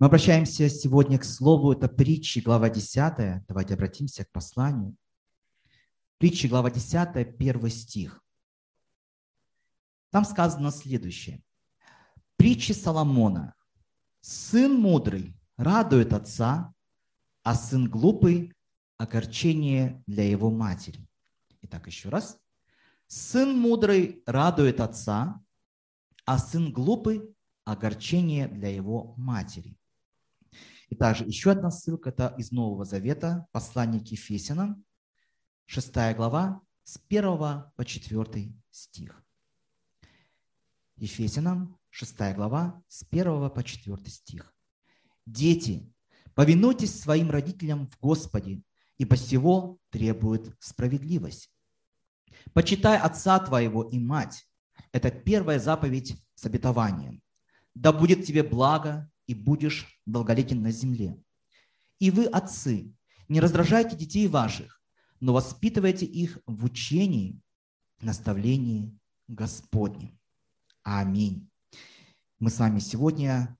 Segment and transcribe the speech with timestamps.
[0.00, 3.44] Мы обращаемся сегодня к слову, это притчи, глава 10.
[3.48, 4.96] Давайте обратимся к посланию.
[6.18, 8.22] Притчи, глава 10, первый стих.
[10.10, 11.42] Там сказано следующее.
[12.36, 13.56] Притчи Соломона.
[14.20, 16.72] Сын мудрый радует отца,
[17.42, 18.54] а сын глупый–
[18.98, 21.08] огорчение для его матери.
[21.62, 22.38] Итак, еще раз.
[23.08, 25.42] Сын мудрый радует отца,
[26.24, 27.34] а сын глупый–
[27.64, 29.76] огорчение для его матери.
[30.88, 34.84] И также еще одна ссылка, это из Нового Завета, послание к Ефесянам,
[35.66, 37.22] 6 глава, с 1
[37.76, 39.22] по 4 стих.
[40.96, 44.54] Ефесянам, 6 глава, с 1 по 4 стих.
[45.26, 45.92] «Дети,
[46.34, 48.62] повинуйтесь своим родителям в Господе,
[48.96, 51.52] ибо сего требует справедливость.
[52.54, 54.48] Почитай отца твоего и мать.
[54.92, 57.22] Это первая заповедь с обетованием.
[57.74, 61.16] Да будет тебе благо, и будешь долголетен на земле.
[62.00, 62.92] И вы, отцы,
[63.28, 64.82] не раздражайте детей ваших,
[65.20, 67.40] но воспитывайте их в учении,
[68.00, 70.18] наставлении Господнем.
[70.82, 71.48] Аминь.
[72.40, 73.56] Мы с вами сегодня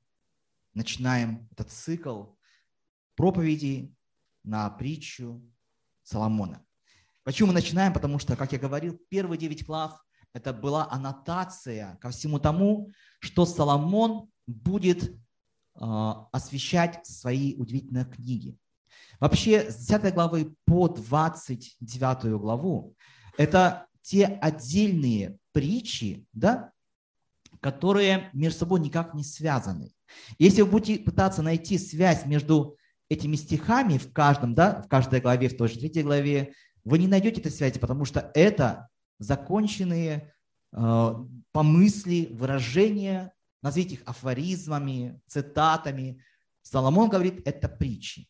[0.73, 2.25] начинаем этот цикл
[3.15, 3.95] проповедей
[4.45, 5.43] на притчу
[6.03, 6.65] Соломона.
[7.25, 7.93] Почему мы начинаем?
[7.93, 10.03] Потому что, как я говорил, первые девять глав–
[10.33, 15.15] это была аннотация ко всему тому, что Соломон будет
[15.79, 18.57] освещать свои удивительные книги.
[19.21, 22.95] Вообще, с 10 главы по 29 главу–
[23.37, 26.73] это те отдельные притчи, да,
[27.61, 29.93] которые между собой никак не связаны.
[30.39, 32.77] Если вы будете пытаться найти связь между
[33.09, 37.09] этими стихами в каждом, да, в каждой главе, в той же третьей главе, вы не
[37.09, 40.33] найдете этой связи, потому что это законченные
[40.73, 41.15] э,
[41.53, 43.33] помысли, выражения
[43.63, 46.23] назовите их афоризмами, цитатами.
[46.63, 48.29] Соломон говорит, это притчи.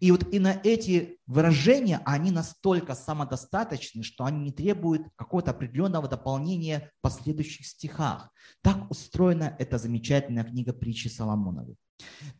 [0.00, 6.08] И вот и на эти выражения, они настолько самодостаточны, что они не требуют какого-то определенного
[6.08, 8.30] дополнения в последующих стихах.
[8.62, 11.76] Так устроена эта замечательная книга притчи Соломоновой.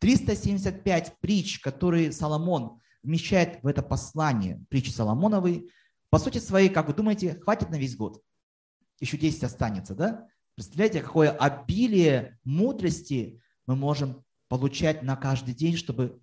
[0.00, 5.71] 375 притч, которые Соломон вмещает в это послание притчи Соломоновой,
[6.11, 8.21] по сути своей, как вы думаете, хватит на весь год?
[9.00, 10.27] Еще 10 останется, да?
[10.54, 16.20] Представляете, какое обилие мудрости мы можем получать на каждый день, чтобы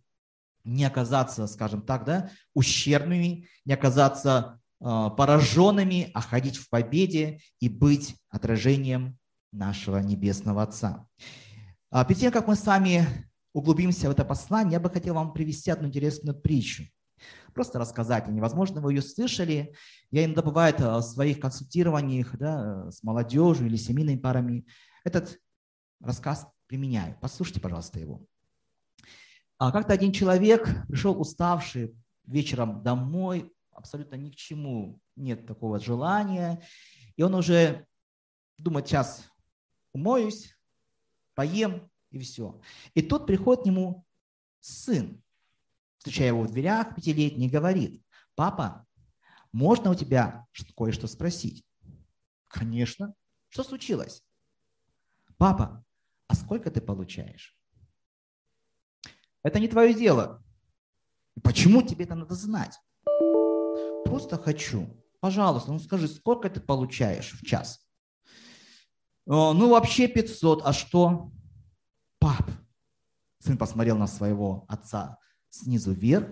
[0.64, 4.84] не оказаться, скажем так, да, ущербными, не оказаться э,
[5.18, 9.18] пораженными, а ходить в победе и быть отражением
[9.52, 11.08] нашего Небесного Отца.
[11.90, 13.08] А перед тем, как мы с вами
[13.54, 16.84] углубимся в это послание, я бы хотел вам привести одну интересную притчу
[17.54, 18.28] просто рассказать.
[18.28, 19.76] Невозможно, вы ее слышали.
[20.12, 24.66] Я иногда бывает э, в своих консультированиях да, э, с молодежью или семейными парами
[25.04, 25.40] этот
[26.00, 27.18] рассказ применяю.
[27.22, 28.26] Послушайте, пожалуйста, его.
[29.58, 31.96] А как-то один человек пришел уставший
[32.26, 36.64] вечером домой, абсолютно ни к чему нет такого желания,
[37.16, 37.86] и он уже
[38.58, 39.30] думает, сейчас
[39.94, 40.56] умоюсь,
[41.34, 42.62] поем и все.
[42.94, 44.06] И тут приходит к нему
[44.60, 45.22] сын
[46.00, 48.02] встречая его в дверях, пятилетний, говорит,
[48.36, 48.88] папа,
[49.52, 51.66] можно у тебя кое-что спросить?
[52.48, 53.14] Конечно.
[53.50, 54.24] Что случилось?
[55.38, 55.84] Папа,
[56.28, 57.58] а сколько ты получаешь?
[59.44, 60.44] Это не твое дело.
[61.44, 62.80] Почему тебе это надо знать?
[64.06, 65.04] Просто хочу.
[65.20, 67.86] Пожалуйста, ну скажи, сколько ты получаешь в час?
[69.26, 70.62] Ну, вообще 500.
[70.66, 71.32] А что?
[72.20, 72.50] Пап.
[73.40, 76.30] Сын посмотрел на своего отца снизу вверх.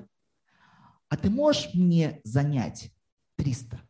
[1.09, 2.93] А ты можешь мне занять
[3.35, 3.81] 300?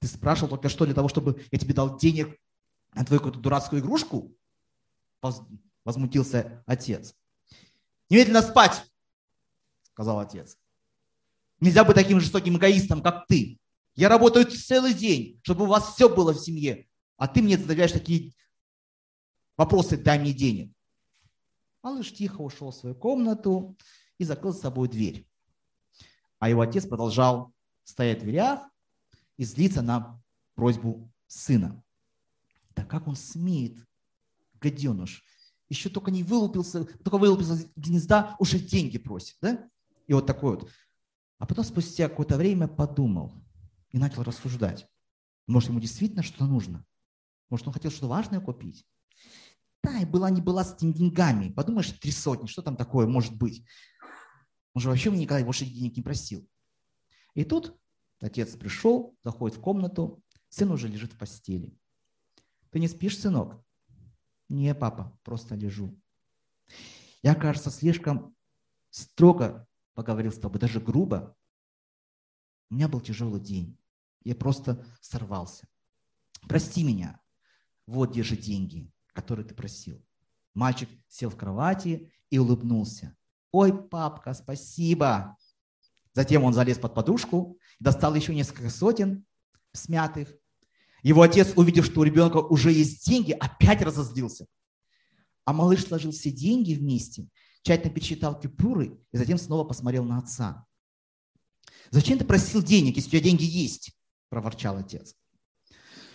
[0.00, 2.36] Ты спрашивал только что для того, чтобы я тебе дал денег
[2.94, 4.36] на твою какую-то дурацкую игрушку?
[5.84, 7.14] Возмутился отец.
[8.10, 8.84] Немедленно спать,
[9.84, 10.58] сказал отец.
[11.60, 13.60] Нельзя быть таким жестоким эгоистом, как ты.
[13.94, 17.92] Я работаю целый день, чтобы у вас все было в семье, а ты мне задаешь
[17.92, 18.32] такие
[19.56, 20.74] вопросы, дай мне денег.
[21.82, 23.76] Малыш тихо ушел в свою комнату
[24.18, 25.28] и закрыл с собой дверь.
[26.38, 27.52] А его отец продолжал
[27.84, 28.60] стоять в дверях
[29.36, 30.22] и злиться на
[30.54, 31.82] просьбу сына.
[32.76, 33.84] Да как он смеет,
[34.60, 35.24] гаденыш,
[35.68, 39.68] еще только не вылупился, только вылупился из гнезда, уже деньги просит, да?
[40.06, 40.70] И вот такой вот.
[41.38, 43.32] А потом спустя какое-то время подумал
[43.90, 44.86] и начал рассуждать.
[45.46, 46.84] Может, ему действительно что-то нужно?
[47.50, 48.86] Может, он хотел что-то важное купить?
[49.84, 51.52] И была не была с этими деньгами.
[51.52, 53.64] Подумаешь, три сотни, что там такое может быть?
[54.74, 56.48] Он же вообще мне никогда больше денег не просил.
[57.34, 57.78] И тут
[58.20, 61.76] отец пришел, заходит в комнату, сын уже лежит в постели.
[62.70, 63.62] Ты не спишь, сынок?
[64.48, 65.98] Не, папа, просто лежу.
[67.22, 68.34] Я, кажется, слишком
[68.90, 71.36] строго поговорил с тобой, даже грубо.
[72.70, 73.78] У меня был тяжелый день.
[74.24, 75.68] Я просто сорвался.
[76.48, 77.20] Прости меня.
[77.86, 80.04] Вот держи деньги, которые ты просил.
[80.54, 83.16] Мальчик сел в кровати и улыбнулся.
[83.50, 85.36] Ой, папка, спасибо.
[86.14, 89.24] Затем он залез под подушку, достал еще несколько сотен
[89.72, 90.34] смятых.
[91.02, 94.46] Его отец, увидев, что у ребенка уже есть деньги, опять разозлился.
[95.44, 97.28] А малыш сложил все деньги вместе,
[97.62, 100.66] тщательно пересчитал купюры и затем снова посмотрел на отца.
[101.90, 103.92] «Зачем ты просил денег, если у тебя деньги есть?»–
[104.28, 105.16] проворчал отец.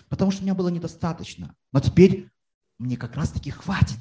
[0.10, 2.32] «Потому что у меня было недостаточно, но теперь
[2.78, 4.00] мне как раз-таки хватит.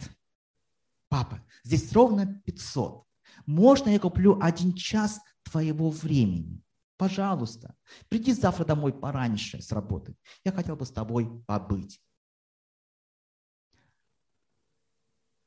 [1.08, 3.04] Папа, здесь ровно 500.
[3.46, 6.62] Можно я куплю один час твоего времени?
[6.96, 7.74] Пожалуйста,
[8.08, 10.16] приди завтра домой пораньше с работы.
[10.44, 12.00] Я хотел бы с тобой побыть.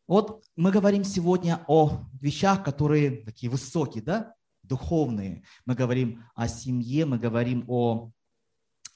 [0.07, 5.43] Вот мы говорим сегодня о вещах, которые такие высокие, да, духовные.
[5.65, 8.11] Мы говорим о семье, мы говорим о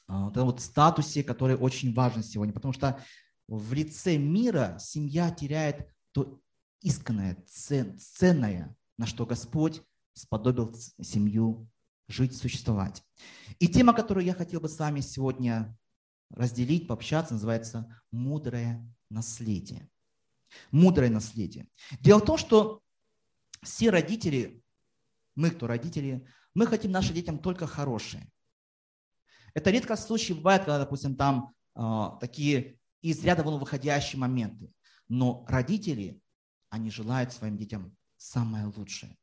[0.08, 3.00] а, вот, вот статусе, который очень важен сегодня, потому что
[3.48, 6.40] в лице мира семья теряет то
[6.82, 9.82] исканное, цен, ценное, на что Господь
[10.14, 11.68] сподобил семью
[12.08, 13.04] жить, существовать.
[13.60, 15.78] И тема, которую я хотел бы с вами сегодня
[16.30, 19.90] разделить, пообщаться, называется «Мудрое наследие».
[20.72, 21.68] Мудрое наследие.
[22.00, 22.82] Дело в том, что
[23.64, 24.62] все родители,
[25.36, 28.32] мы, кто родители, мы хотим нашим детям только хорошее.
[29.56, 32.80] Это редко случай бывает, когда, допустим, там э, такие
[33.12, 34.74] из ряда вон выходящие моменты.
[35.08, 36.22] Но родители,
[36.70, 39.18] они желают своим детям самое лучшее.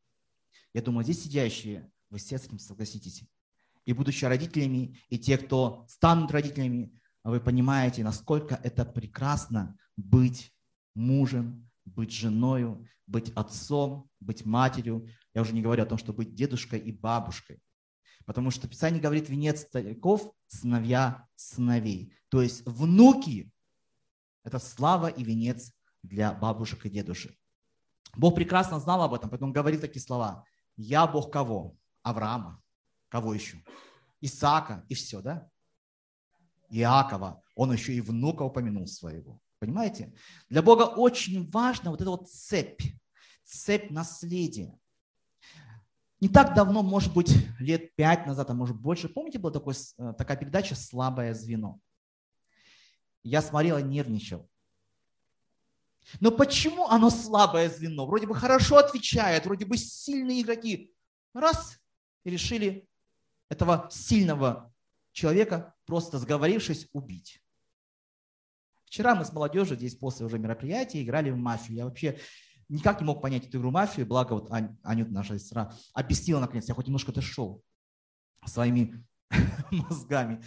[0.72, 3.24] Я думаю, здесь сидящие, вы все с этим согласитесь.
[3.86, 6.92] И будучи родителями, и те, кто станут родителями,
[7.24, 10.52] вы понимаете, насколько это прекрасно быть
[10.94, 15.08] мужем, быть женой, быть отцом, быть матерью.
[15.34, 17.62] Я уже не говорю о том, что быть дедушкой и бабушкой.
[18.26, 22.14] Потому что Писание говорит, венец стариков– сыновья сыновей.
[22.28, 23.50] То есть внуки–
[24.44, 25.72] это слава и венец
[26.02, 27.36] для бабушек и дедушек.
[28.16, 30.44] Бог прекрасно знал об этом, поэтому говорит такие слова.
[30.76, 31.76] «Я Бог кого?
[32.02, 32.62] Авраама.
[33.08, 33.62] Кого еще?
[34.20, 35.48] Исаака и все, да?
[36.70, 37.42] Иакова.
[37.54, 39.40] Он еще и внука упомянул своего.
[39.58, 40.14] Понимаете?
[40.48, 42.80] Для Бога очень важна вот эта вот цепь,
[43.44, 44.78] цепь наследия.
[46.20, 50.14] Не так давно, может быть, лет пять назад, а может больше, помните, была такой, э,
[50.16, 51.80] такая передача «Слабое звено»?
[53.22, 54.48] Я смотрел и нервничал.
[56.18, 58.06] Но почему оно слабое звено?
[58.06, 60.92] Вроде бы хорошо отвечает, вроде бы сильные игроки.
[61.34, 61.78] Раз,
[62.24, 62.88] и решили
[63.48, 64.72] этого сильного
[65.12, 67.42] человека, просто сговорившись, убить.
[68.86, 71.76] Вчера мы с молодежью здесь после уже мероприятия играли в мафию.
[71.76, 72.18] Я вообще
[72.68, 76.66] никак не мог понять эту игру мафию, благо вот Ань, Анют, наша сестра, объяснила наконец.
[76.66, 77.62] Я хоть немножко дошел
[78.46, 79.04] своими
[79.70, 80.42] мозгами.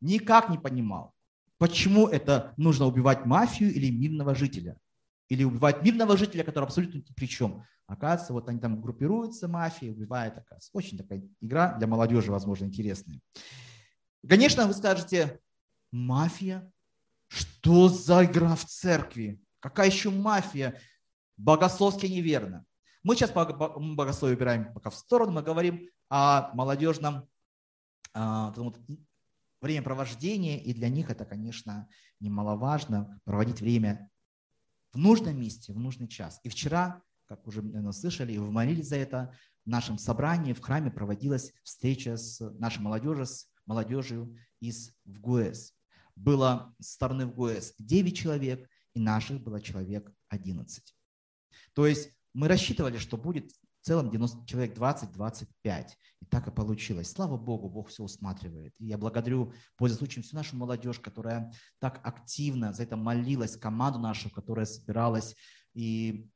[0.00, 1.14] Никак не понимал,
[1.58, 4.78] почему это нужно убивать мафию или мирного жителя.
[5.28, 7.64] Или убивать мирного жителя, который абсолютно ни при чем.
[7.86, 10.70] Оказывается, вот они там группируются, мафия, убивает, оказывается.
[10.72, 13.20] Очень такая игра для молодежи, возможно, интересная.
[14.28, 15.40] Конечно, вы скажете,
[15.92, 16.70] мафия?
[17.28, 19.40] Что за игра в церкви?
[19.60, 20.80] Какая еще мафия?
[21.36, 22.64] Богословски неверно.
[23.02, 27.28] Мы сейчас богословие убираем пока в сторону, мы говорим о молодежном
[29.60, 31.88] вот, времяпровождении, и для них это, конечно,
[32.20, 34.10] немаловажно проводить время
[34.92, 36.40] в нужном месте, в нужный час.
[36.42, 39.34] И вчера, как уже наверное, слышали, и вы молились за это,
[39.64, 45.74] в нашем собрании в храме проводилась встреча с нашей молодежью, с молодежью из ВГУЭС.
[46.14, 50.94] Было с стороны ВГУЭС 9 человек, и наших было человек 11.
[51.74, 53.50] То есть мы рассчитывали, что будет
[53.86, 55.90] в целом 90, человек 20-25.
[56.20, 57.08] И так и получилось.
[57.08, 58.74] Слава Богу, Бог все усматривает.
[58.80, 64.00] И я благодарю, пользуясь случаем, всю нашу молодежь, которая так активно за это молилась, команду
[64.00, 65.36] нашу, которая собиралась,
[65.72, 66.28] и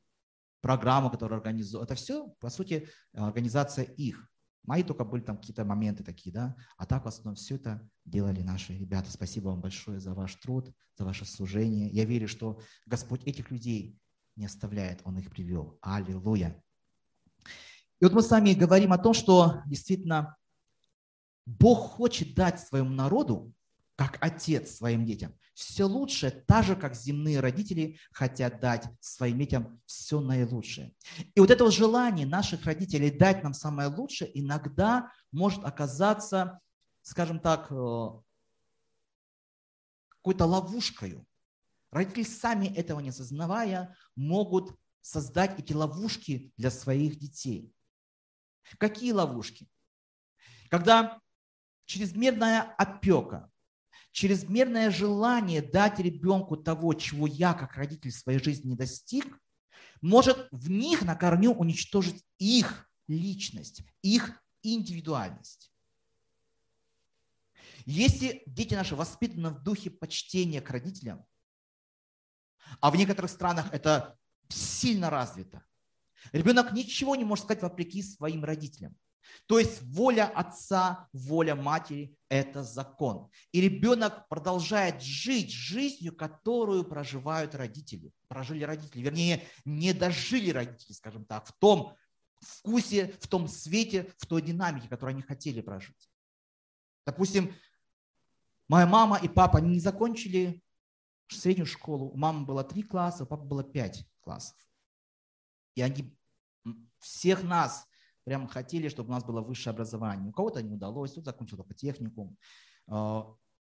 [0.61, 1.87] программу, которую организовала.
[1.87, 4.31] Это все, по сути, организация их.
[4.63, 8.43] Мои только были там какие-то моменты такие, да, а так в основном все это делали
[8.43, 9.11] наши ребята.
[9.11, 11.91] Спасибо вам большое за ваш труд, за ваше служение.
[11.91, 13.99] Я верю, что Господь этих людей
[14.37, 15.81] не оставляет, Он их привел.
[15.83, 16.63] Аллилуйя.
[18.01, 20.37] И вот мы с вами говорим о том, что действительно
[21.45, 23.53] Бог хочет дать своему народу,
[23.95, 29.83] как отец своим детям, все лучшее, так же, как земные родители хотят дать своим детям
[29.85, 30.95] все наилучшее.
[31.35, 36.61] И вот это желание наших родителей дать нам самое лучшее иногда может оказаться,
[37.03, 38.09] скажем так, э,
[40.09, 41.23] какой-то ловушкой.
[41.91, 47.75] Родители сами этого не осознавая могут создать эти ловушки для своих детей.
[48.79, 49.69] Какие ловушки?
[50.69, 51.21] Когда
[51.85, 53.51] чрезмерная опека,
[54.13, 59.39] чрезмерное желание дать ребенку того, чего я как родитель в своей жизни не достиг,
[60.01, 65.73] может в них на корню уничтожить их личность, их индивидуальность.
[67.87, 71.25] Если дети наши воспитаны в духе почтения к родителям,
[72.81, 75.65] а в некоторых странах это сильно развито,
[76.33, 78.97] ребенок ничего не может сказать вопреки своим родителям.
[79.47, 83.31] То есть воля отца, воля матери– это закон.
[83.53, 88.13] И ребенок продолжает жить жизнью, которую проживают родители.
[88.29, 91.95] Прожили родители, вернее, не дожили родители, скажем так, в том
[92.41, 96.11] вкусе, в том свете, в той динамике, которую они хотели прожить.
[97.07, 97.55] Допустим,
[98.69, 100.63] моя мама и папа не закончили
[101.29, 102.11] среднюю школу.
[102.11, 104.57] У мамы было три класса, у папы было пять классов.
[105.75, 106.17] И они
[106.99, 107.87] всех нас
[108.25, 110.29] прям хотели, чтобы у нас было высшее образование.
[110.29, 112.37] У кого-то не удалось, тут закончил только техникум.
[112.87, 113.27] А,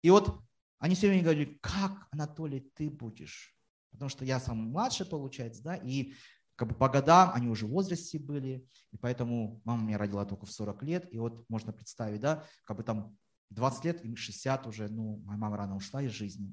[0.02, 0.40] и вот
[0.78, 3.56] они все время говорили, как, Анатолий, ты будешь?
[3.90, 6.14] Потому что я самый младший, получается, да, и
[6.54, 10.46] как бы по годам они уже в возрасте были, и поэтому мама меня родила только
[10.46, 13.16] в 40 лет, и вот можно представить, да, как бы там
[13.50, 16.50] 20 лет, им 60 уже, ну, моя мама рано ушла из жизни.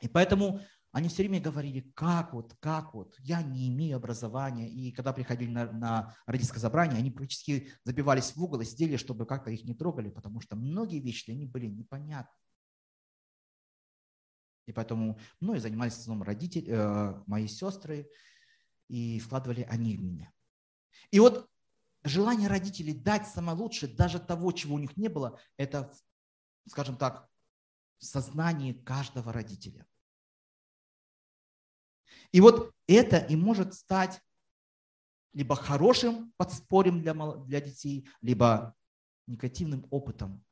[0.00, 0.60] И поэтому
[0.94, 4.70] они все время говорили, как вот, как вот, я не имею образования.
[4.70, 9.26] И когда приходили на, на родительское собрание, они практически забивались в угол и сидели, чтобы
[9.26, 12.32] как-то их не трогали, потому что многие вещи для них были непонятны.
[14.66, 18.08] И поэтому многие занимались в основном родители, э, мои сестры,
[18.88, 20.32] и вкладывали они в меня.
[21.10, 21.50] И вот
[22.04, 25.92] желание родителей дать самое лучшее, даже того, чего у них не было, это,
[26.68, 27.28] скажем так,
[27.98, 29.88] в сознании каждого родителя.
[32.34, 34.20] И вот это и может стать
[35.32, 38.74] либо хорошим подспорьем для, для детей, либо
[39.28, 40.44] негативным опытом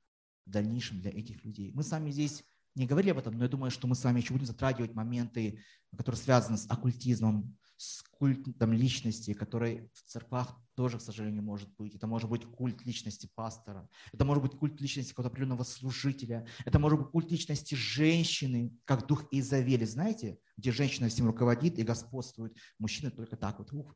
[0.46, 1.72] в дальнейшем для этих людей.
[1.74, 2.44] Мы с вами здесь
[2.76, 5.58] не говорили об этом, но я думаю, что мы с вами еще будем затрагивать моменты,
[5.96, 11.94] которые связаны с оккультизмом, с культом личности, который в церквах тоже, к сожалению, может быть.
[11.94, 16.78] Это может быть культ личности пастора, это может быть культ личности какого-то определенного служителя, это
[16.78, 22.56] может быть культ личности женщины, как дух Изавели, знаете, где женщина всем руководит и господствует,
[22.78, 23.72] мужчина только так вот.
[23.72, 23.94] Ух.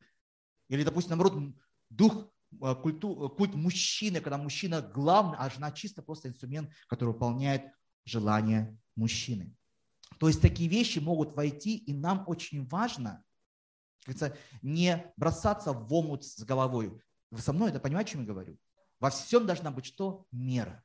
[0.68, 1.54] Или, допустим, наоборот,
[1.90, 2.30] дух
[2.60, 7.64] э, культу, культ мужчины, когда мужчина главный, а жена чисто просто инструмент, который выполняет
[8.04, 9.54] желание мужчины.
[10.18, 13.22] То есть такие вещи могут войти, и нам очень важно
[14.06, 17.00] говорится, не бросаться в омут с головой.
[17.30, 18.58] Вы со мной это понимаете, о чем я говорю?
[19.00, 20.26] Во всем должна быть что?
[20.30, 20.82] Мера.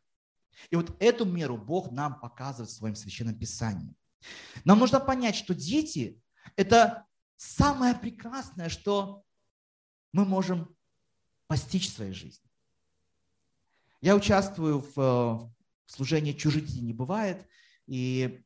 [0.70, 3.96] И вот эту меру Бог нам показывает в своем священном писании.
[4.66, 6.22] Нам нужно понять, что дети–
[6.56, 7.06] это
[7.38, 9.24] самое прекрасное, что
[10.14, 10.76] мы можем
[11.48, 12.50] постичь в своей жизни.
[14.02, 15.52] Я участвую в, в
[15.88, 17.48] служении «Чужих детей не бывает»,
[17.88, 18.44] и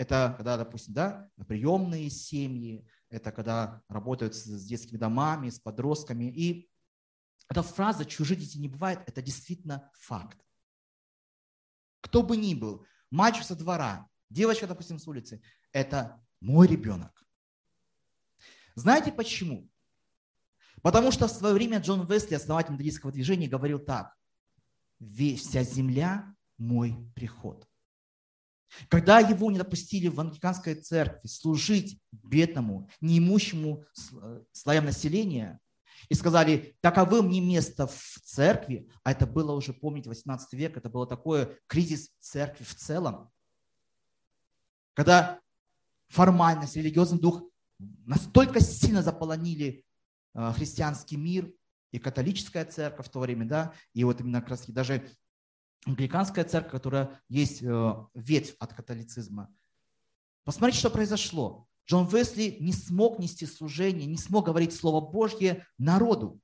[0.00, 6.24] Это когда, допустим, да, приемные семьи, это когда работают с детскими домами, с подростками.
[6.24, 6.70] И
[7.50, 10.38] эта фраза «чужие дети не бывает»– это действительно факт.
[12.00, 15.42] Кто бы ни был, мальчик со двора, девочка, допустим, с улицы–
[15.72, 17.22] это мой ребенок.
[18.76, 19.68] Знаете почему?
[20.80, 24.16] Потому что в свое время Джон Весли, основатель методистского движения, говорил так.
[24.98, 27.69] Вся земля– мой приход.
[28.88, 33.84] Когда его не допустили в англиканской церкви служить бедному, неимущему
[34.22, 35.60] э, слоям населения,
[36.08, 40.88] и сказали, таковым не место в церкви, а это было уже, помните, 18 век, это
[40.88, 43.30] было такое кризис церкви в целом,
[44.94, 45.40] когда
[46.08, 47.44] формальность, религиозный дух
[47.78, 49.84] настолько сильно заполонили
[50.34, 51.52] э, христианский мир
[51.92, 55.08] и католическая церковь в то время, да, и вот именно как раз даже
[55.86, 59.52] англиканская церковь, которая есть э, ветвь от католицизма.
[60.44, 61.66] Посмотрите, что произошло.
[61.86, 66.40] Джон Весли не смог нести служение, не смог говорить Слово Божье народу,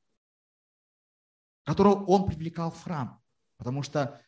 [1.64, 3.22] которого он привлекал в храм.
[3.56, 4.20] Потому что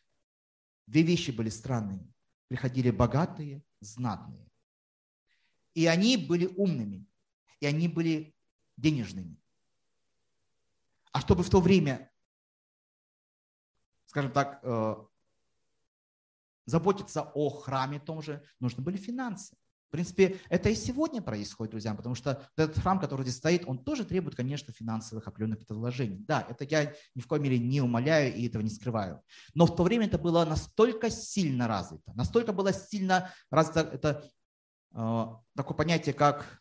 [0.86, 2.12] две вещи были странными.
[2.48, 4.48] Приходили богатые, знатные.
[5.74, 7.06] И они были умными,
[7.60, 8.34] и они были
[8.76, 9.40] денежными.
[11.12, 12.10] А чтобы в то время
[14.08, 14.96] скажем так, э,
[16.64, 19.54] заботиться о храме том же, нужны были финансы.
[19.88, 23.78] В принципе, это и сегодня происходит, друзья, потому что этот храм, который здесь стоит, он
[23.78, 26.24] тоже требует, конечно, финансовых определенных вложений.
[26.26, 29.22] Да, это я ни в коей мере не умоляю и этого не скрываю.
[29.54, 34.30] Но в то время это было настолько сильно развито, настолько было сильно развито это
[34.92, 36.60] э, такое понятие, как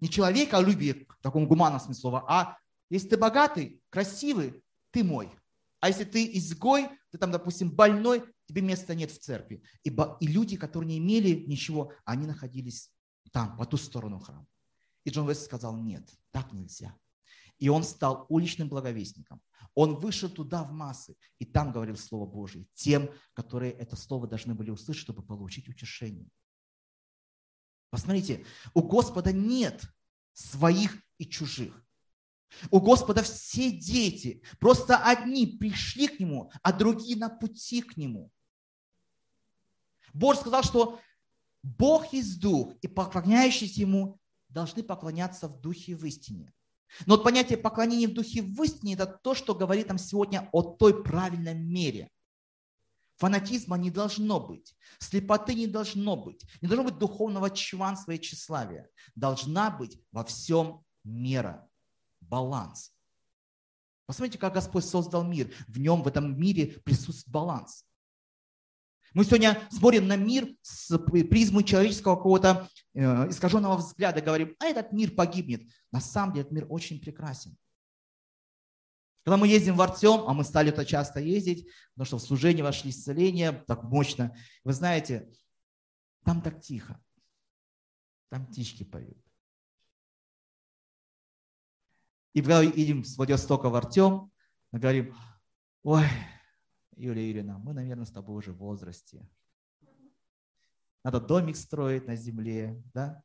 [0.00, 2.58] не человеколюбие в таком гуманном смысле слова, а
[2.92, 5.32] если ты богатый, красивый, ты мой.
[5.80, 9.62] А если ты изгой, ты там, допустим, больной, тебе места нет в церкви.
[9.82, 12.92] И, и люди, которые не имели ничего, они находились
[13.32, 14.46] там, по ту сторону храма.
[15.04, 16.94] И Джон Вест сказал, нет, так нельзя.
[17.58, 19.40] И он стал уличным благовестником.
[19.74, 24.54] Он вышел туда в массы, и там говорил Слово Божье тем, которые это Слово должны
[24.54, 26.28] были услышать, чтобы получить утешение.
[27.88, 28.44] Посмотрите,
[28.74, 29.82] у Господа нет
[30.34, 31.81] своих и чужих.
[32.70, 34.42] У Господа все дети.
[34.58, 38.30] Просто одни пришли к Нему, а другие на пути к Нему.
[40.12, 41.00] Бог сказал, что
[41.62, 46.52] Бог есть Дух, и поклоняющиеся Ему должны поклоняться в Духе и в истине.
[47.06, 50.48] Но вот понятие поклонения в Духе и в истине– это то, что говорит нам сегодня
[50.52, 52.10] о той правильной мере.
[53.16, 58.88] Фанатизма не должно быть, слепоты не должно быть, не должно быть духовного чванства и тщеславия.
[59.14, 61.68] Должна быть во всем мера,
[62.32, 62.94] баланс.
[64.06, 65.52] Посмотрите, как Господь создал мир.
[65.68, 67.84] В нем, в этом мире присутствует баланс.
[69.12, 74.92] Мы сегодня смотрим на мир с призмы человеческого какого-то э, искаженного взгляда, говорим, а этот
[74.92, 75.70] мир погибнет.
[75.90, 77.54] На самом деле этот мир очень прекрасен.
[79.24, 82.64] Когда мы ездим в Артем, а мы стали это часто ездить, потому что в служение
[82.64, 84.34] вошли исцеления, так мощно.
[84.64, 85.30] Вы знаете,
[86.24, 86.98] там так тихо.
[88.30, 89.21] Там птички поют.
[92.34, 94.30] И когда едем с Владивостока в Артем,
[94.70, 95.14] мы говорим,
[95.82, 96.06] ой,
[96.96, 99.28] Юлия Юрьевна, мы, наверное, с тобой уже в возрасте.
[101.04, 103.22] Надо домик строить на земле, да?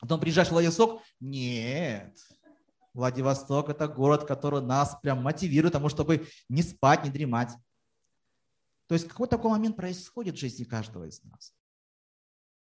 [0.00, 2.18] Потом приезжаешь в Владивосток, нет,
[2.96, 7.52] Владивосток– это город, который нас прям мотивирует тому, чтобы не спать, не дремать.
[8.86, 11.54] То есть какой такой момент происходит в жизни каждого из нас.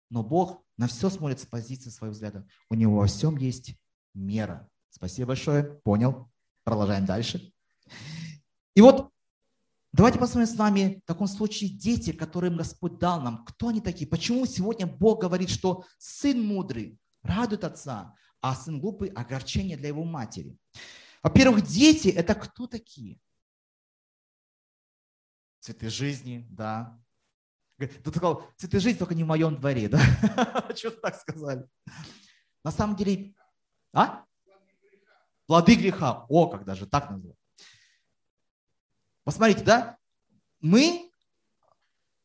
[0.09, 2.45] Но Бог на все смотрит с позиции своего взгляда.
[2.69, 3.75] У него во всем есть
[4.13, 4.69] мера.
[4.89, 5.63] Спасибо большое.
[5.83, 6.31] Понял.
[6.63, 7.53] Продолжаем дальше.
[8.75, 9.11] И вот
[9.93, 13.45] давайте посмотрим с вами в таком случае дети, которым Господь дал нам.
[13.45, 14.07] Кто они такие?
[14.07, 20.03] Почему сегодня Бог говорит, что сын мудрый радует отца, а сын глупый– огорчение для его
[20.03, 20.57] матери?
[21.23, 23.19] Во-первых, дети– это кто такие?
[25.59, 27.01] Цветы жизни, да.
[27.77, 29.99] Ты сказал, цветы жизни только не в моем дворе, да?
[30.75, 31.67] Что так сказали?
[32.63, 33.33] На самом деле,
[33.93, 34.26] а?
[35.47, 36.25] Плоды греха.
[36.29, 37.39] О, как даже так называют.
[39.23, 39.97] Посмотрите, да?
[40.61, 41.09] Мы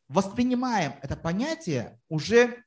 [0.09, 2.65] воспринимаем это понятие уже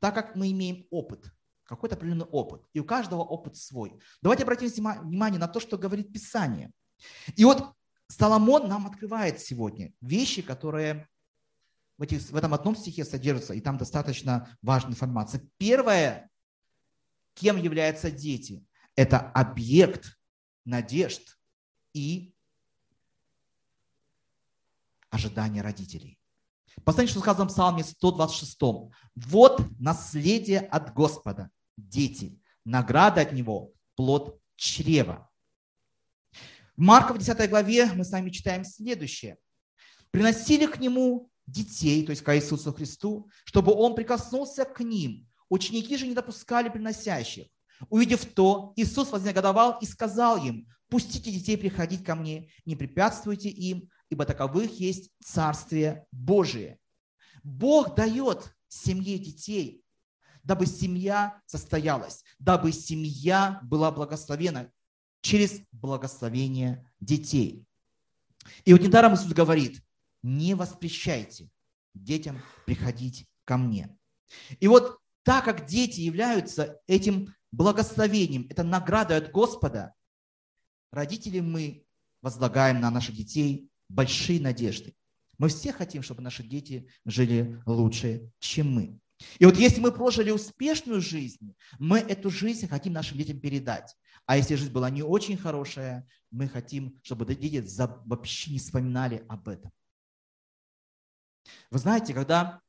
[0.00, 1.32] так, как мы имеем опыт,
[1.64, 2.62] какой-то определенный опыт.
[2.72, 4.00] И у каждого опыт свой.
[4.22, 6.72] Давайте обратим внимание на то, что говорит Писание.
[7.36, 7.74] И вот
[8.08, 11.08] Соломон нам открывает сегодня вещи, которые
[11.98, 15.46] в, этих, в этом одном стихе содержатся, и там достаточно важная информация.
[15.58, 16.30] Первое,
[17.34, 18.64] кем являются дети
[18.98, 20.18] это объект
[20.64, 21.38] надежд
[21.94, 22.34] и
[25.08, 26.18] ожидания родителей.
[26.84, 28.58] Посмотрите, что сказано в Псалме 126.
[29.14, 35.30] «Вот наследие от Господа, дети, награда от Него, плод чрева».
[36.76, 39.36] В Марка в 10 главе мы с вами читаем следующее.
[40.10, 45.28] «Приносили к Нему детей, то есть к Иисусу Христу, чтобы Он прикоснулся к ним.
[45.48, 47.46] Ученики же не допускали приносящих.
[47.88, 53.90] Увидев то, Иисус вознегодовал и сказал им, пустите детей приходить ко мне, не препятствуйте им,
[54.10, 56.78] ибо таковых есть Царствие Божие.
[57.42, 59.84] Бог дает семье детей,
[60.42, 64.70] дабы семья состоялась, дабы семья была благословена
[65.20, 67.64] через благословение детей.
[68.64, 69.82] И вот недаром Иисус говорит,
[70.22, 71.50] не воспрещайте
[71.94, 73.96] детям приходить ко мне.
[74.60, 79.92] И вот так как дети являются этим благословением, это награда от Господа,
[80.90, 81.84] родители мы
[82.22, 84.94] возлагаем на наших детей большие надежды.
[85.36, 88.98] Мы все хотим, чтобы наши дети жили лучше, чем мы.
[89.38, 93.94] И вот если мы прожили успешную жизнь, мы эту жизнь хотим нашим детям передать.
[94.24, 97.62] А если жизнь была не очень хорошая, мы хотим, чтобы дети
[98.06, 99.70] вообще не вспоминали об этом.
[101.70, 102.62] Вы знаете, когда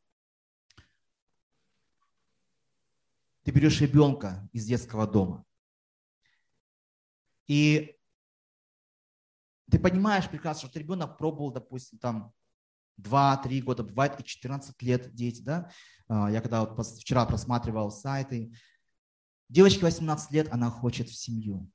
[3.50, 5.44] ты берешь ребенка из детского дома,
[7.48, 7.98] и
[9.72, 12.32] ты понимаешь прекрасно, что ребенок пробовал, допустим, там
[13.02, 15.72] 2-3 года, бывает и 14 лет дети, да.
[16.08, 18.54] А, я когда вот вчера просматривал сайты,
[19.48, 21.72] девочке 18 лет, она хочет в семью,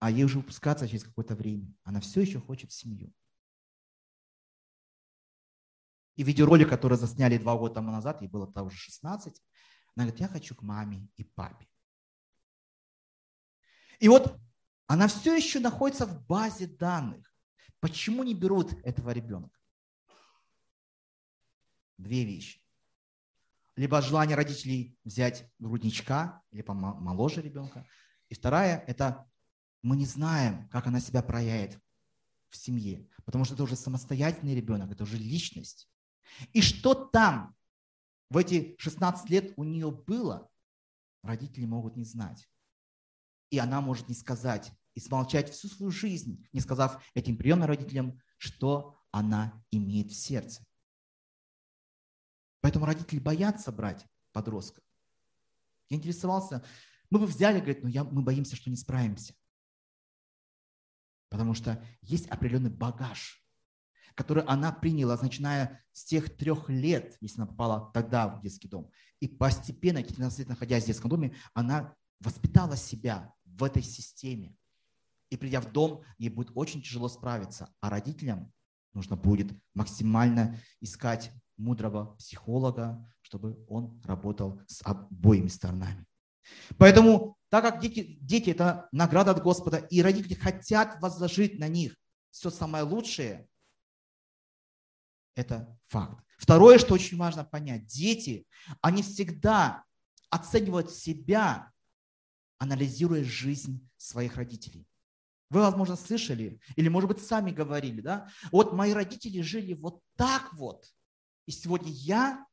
[0.00, 1.72] а ей уже выпускаться через какое-то время.
[1.82, 3.10] Она все еще хочет в семью.
[6.16, 9.40] И видеоролик, который засняли два года тому назад, ей было тогда уже 16,
[9.96, 11.66] она говорит, я хочу к маме и папе.
[13.98, 14.38] И вот
[14.86, 17.34] она все еще находится в базе данных.
[17.80, 19.58] Почему не берут этого ребенка?
[21.96, 22.62] Две вещи.
[23.74, 27.86] Либо желание родителей взять грудничка, или моложе ребенка.
[28.28, 29.26] И вторая– это
[29.82, 31.80] мы не знаем, как она себя проявит
[32.50, 35.88] в семье, потому что это уже самостоятельный ребенок, это уже личность.
[36.52, 37.55] И что там
[38.30, 40.50] в эти 16 лет у нее было,
[41.22, 42.48] родители могут не знать.
[43.50, 48.20] И она может не сказать и смолчать всю свою жизнь, не сказав этим приемным родителям,
[48.38, 50.64] что она имеет в сердце.
[52.60, 54.82] Поэтому родители боятся брать подростка.
[55.88, 56.64] Я интересовался,
[57.10, 59.34] мы бы взяли, говорит, но я, мы боимся, что не справимся.
[61.28, 63.45] Потому что есть определенный багаж,
[64.16, 68.90] который она приняла, начиная с тех трех лет, если она попала тогда в детский дом.
[69.20, 74.56] И постепенно, эти 13 лет находясь в детском доме, она воспитала себя в этой системе.
[75.28, 77.68] И придя в дом, ей будет очень тяжело справиться.
[77.80, 78.52] А родителям
[78.94, 86.06] нужно будет максимально искать мудрого психолога, чтобы он работал с обоими сторонами.
[86.78, 91.96] Поэтому, так как дети, дети– это награда от Господа, и родители хотят возложить на них
[92.30, 93.48] все самое лучшее,
[95.36, 96.24] это факт.
[96.38, 98.46] Второе, что очень важно понять, дети,
[98.80, 99.84] они всегда
[100.30, 101.72] оценивают себя,
[102.58, 104.88] анализируя жизнь своих родителей.
[105.48, 108.28] Вы, возможно, слышали, или, может быть, сами говорили, да?
[108.50, 110.92] Вот мои родители жили вот так вот,
[111.46, 112.44] и сегодня я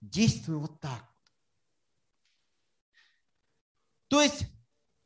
[0.00, 1.04] действую вот так.
[4.08, 4.46] То есть,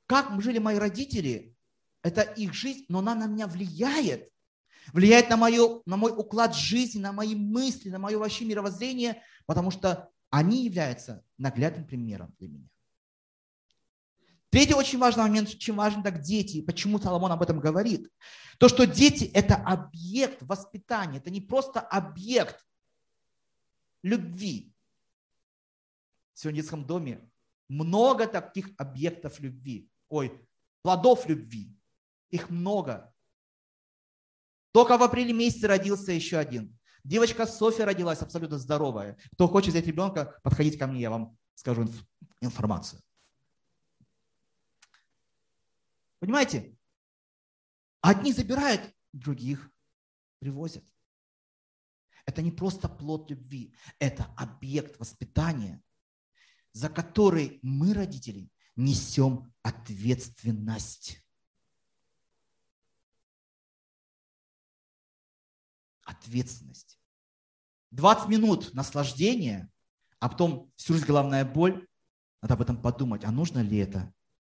[0.07, 1.57] как жили мои родители,
[2.03, 4.31] это их жизнь, но она на меня влияет.
[4.93, 9.71] Влияет на, мою, на мой уклад жизни, на мои мысли, на мое вообще мировоззрение, потому
[9.71, 12.69] что они являются наглядным примером для меня.
[14.51, 18.11] Третий очень важный момент, чем важен так дети, почему Соломон об этом говорит.
[18.59, 22.65] То, что дети– это объект воспитания, это не просто объект
[24.03, 24.73] любви.
[26.33, 27.31] Сегодня в детском доме
[27.69, 29.91] много таких объектов любви.
[30.09, 30.41] Ой,
[30.83, 31.77] плодов любви.
[32.31, 33.13] Их много.
[34.77, 36.79] Только в апреле месяце родился еще один.
[37.03, 39.17] Девочка Софья родилась абсолютно здоровая.
[39.33, 41.89] Кто хочет взять ребенка, подходите ко мне, я вам скажу
[42.43, 43.01] информацию.
[46.19, 46.77] Понимаете?
[48.03, 49.71] Одни забирают, других
[50.41, 50.85] привозят.
[52.27, 55.83] Это не просто плод любви, это объект воспитания,
[56.73, 61.26] за который мы, родители, несем ответственность.
[66.07, 66.99] Ответственность.
[67.91, 69.71] 20 минут наслаждения,
[70.19, 71.87] а потом всю жизнь головная боль.
[72.41, 74.11] Надо об этом подумать, а нужно ли это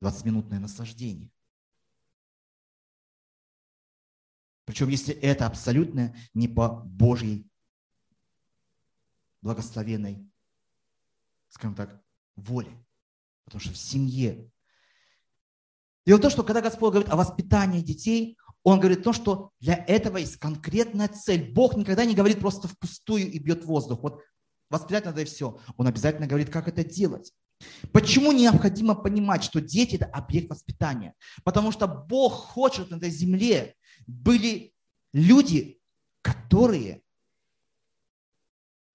[0.03, 1.31] 20-минутное наслаждение?
[4.67, 7.49] Причем, если это абсолютно не по Божьей
[9.41, 10.29] благословенной,
[11.49, 12.03] скажем так,
[12.35, 12.85] воле.
[13.45, 14.51] Потому что в семье.
[16.05, 19.77] Дело в том, что когда Господь говорит о воспитании детей, Он говорит то, что для
[19.87, 21.53] этого есть конкретная цель.
[21.53, 24.03] Бог никогда не говорит просто впустую и бьет воздух.
[24.03, 24.25] Вот
[24.69, 25.61] воспитать надо и все.
[25.77, 27.33] Он обязательно говорит, как это делать.
[27.93, 31.15] Почему необходимо понимать, что дети– это объект воспитания?
[31.45, 33.77] Потому что Бог хочет на этой земле
[34.09, 34.75] были
[35.13, 35.79] люди,
[36.21, 37.03] которые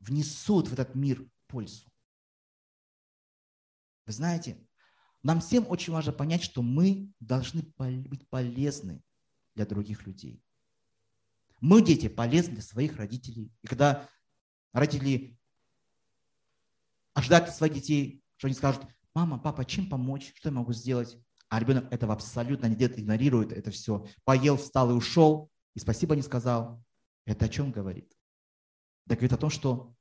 [0.02, 1.86] внесут в этот мир пользу.
[4.06, 4.68] Вы знаете,
[5.24, 9.02] нам всем очень важно понять, что мы должны быть полезны
[9.56, 10.44] для других людей.
[11.60, 13.52] Мы, дети, полезны для своих родителей.
[13.62, 14.10] И когда
[14.74, 15.38] родители
[17.14, 18.84] ожидают от своих детей, что они скажут,
[19.14, 21.18] мама, папа, чем помочь, что я могу сделать?
[21.50, 24.08] А ребенок этого абсолютно не делает, игнорирует это все.
[24.24, 26.84] Поел, встал и ушел, и спасибо не сказал.
[27.26, 28.12] Это о чем говорит?
[29.06, 29.94] Да говорит о том, что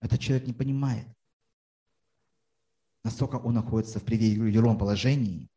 [0.00, 1.06] этот человек не понимает.
[3.04, 5.48] Настолько он находится в привилегированном положении.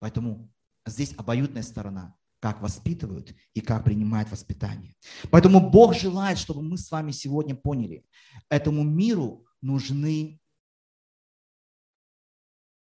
[0.00, 0.50] Поэтому
[0.86, 4.94] здесь обоюдная сторона, как воспитывают и как принимают воспитание.
[5.30, 8.04] Поэтому Бог желает, чтобы мы с вами сегодня поняли,
[8.48, 10.40] этому миру нужны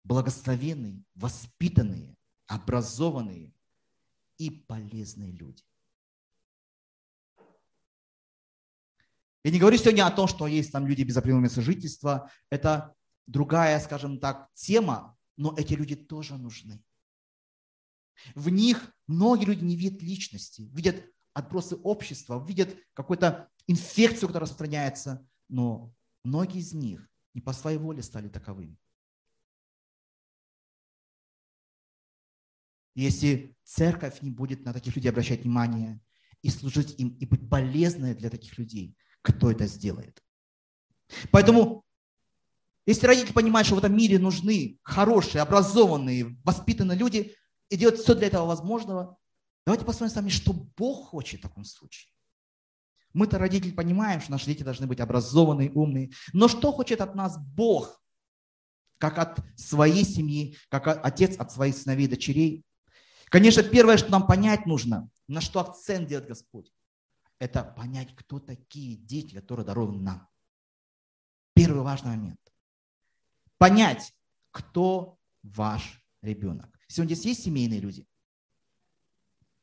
[0.03, 2.15] благословенные, воспитанные,
[2.45, 3.53] образованные
[4.37, 5.63] и полезные люди.
[9.43, 12.29] Я не говорю сегодня о том, что есть там люди без определенного места жительства.
[12.49, 12.93] Это
[13.27, 16.83] другая, скажем так, тема, но эти люди тоже нужны.
[18.35, 25.27] В них многие люди не видят личности, видят отбросы общества, видят какую-то инфекцию, которая распространяется,
[25.49, 28.77] но многие из них не по своей воле стали таковыми.
[32.95, 36.01] Если церковь не будет на таких людей обращать внимание
[36.41, 40.23] и служить им, и быть полезной для таких людей, кто это сделает?
[41.31, 41.85] Поэтому,
[42.87, 47.35] если родители понимают, что в этом мире нужны хорошие, образованные, воспитанные люди,
[47.69, 49.17] и делают все для этого возможного,
[49.65, 52.11] давайте посмотрим с вами, что Бог хочет в таком случае.
[53.13, 56.11] Мы-то, родители, понимаем, что наши дети должны быть образованные, умные.
[56.33, 58.01] Но что хочет от нас Бог?
[58.99, 62.65] Как от своей семьи, как отец от своих сыновей и дочерей.
[63.25, 66.71] Конечно, первое, что нам понять нужно, на что акцент делает Господь,
[67.39, 70.27] это понять, кто такие дети, которые дарованы нам.
[71.53, 72.39] Первый важный момент.
[73.57, 74.13] Понять,
[74.51, 76.76] кто ваш ребенок.
[76.87, 78.07] Сегодня здесь есть семейные люди?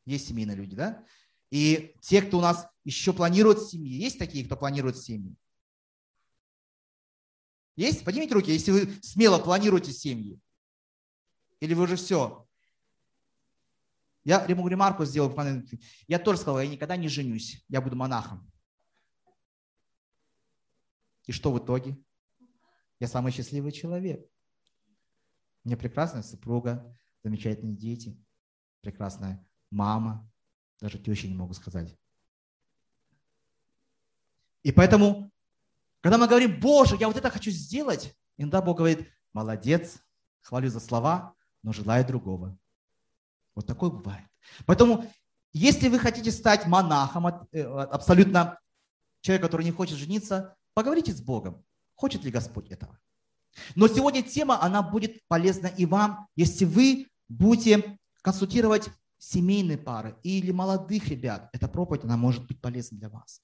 [0.05, 1.05] Есть семейные люди, да?
[1.51, 5.35] И те, кто у нас еще планируют семьи, есть такие, кто планирует семьи?
[7.77, 8.05] Есть?
[8.05, 10.39] Поднимите руки, если вы смело планируете семьи.
[11.61, 12.47] Или вы уже все?
[14.25, 15.35] Я ремарку сделал.
[16.07, 18.51] Я тоже сказал, я никогда не женюсь, я буду монахом.
[21.27, 21.97] И что в итоге?
[23.01, 24.25] Я самый счастливый человек.
[25.65, 28.17] У меня прекрасная супруга, замечательные дети,
[28.83, 30.31] прекрасная мама,
[30.81, 31.97] даже тещи не могу сказать.
[34.63, 35.33] И поэтому,
[36.01, 39.99] когда мы говорим, Боже, я вот это хочу сделать, иногда Бог говорит, молодец,
[40.43, 42.57] хвалю за слова, но желаю другого.
[43.55, 44.27] Вот такое бывает.
[44.67, 45.11] Поэтому,
[45.53, 48.59] если вы хотите стать монахом, э, абсолютно
[49.21, 51.65] человек, который не хочет жениться, поговорите с Богом.
[51.95, 52.99] Хочет ли Господь этого?
[53.75, 60.51] Но сегодня тема, она будет полезна и вам, если вы будете консультировать семейные пары или
[60.51, 63.43] молодых ребят, эта проповедь, она может быть полезна для вас.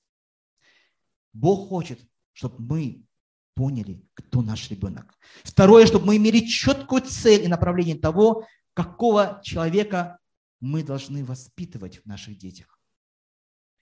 [1.33, 2.01] Бог хочет,
[2.33, 3.07] чтобы мы
[3.55, 5.19] поняли, кто наш ребенок.
[5.45, 10.19] Второе, чтобы мы имели четкую цель и направление того, какого человека
[10.61, 12.79] мы должны воспитывать в наших детях.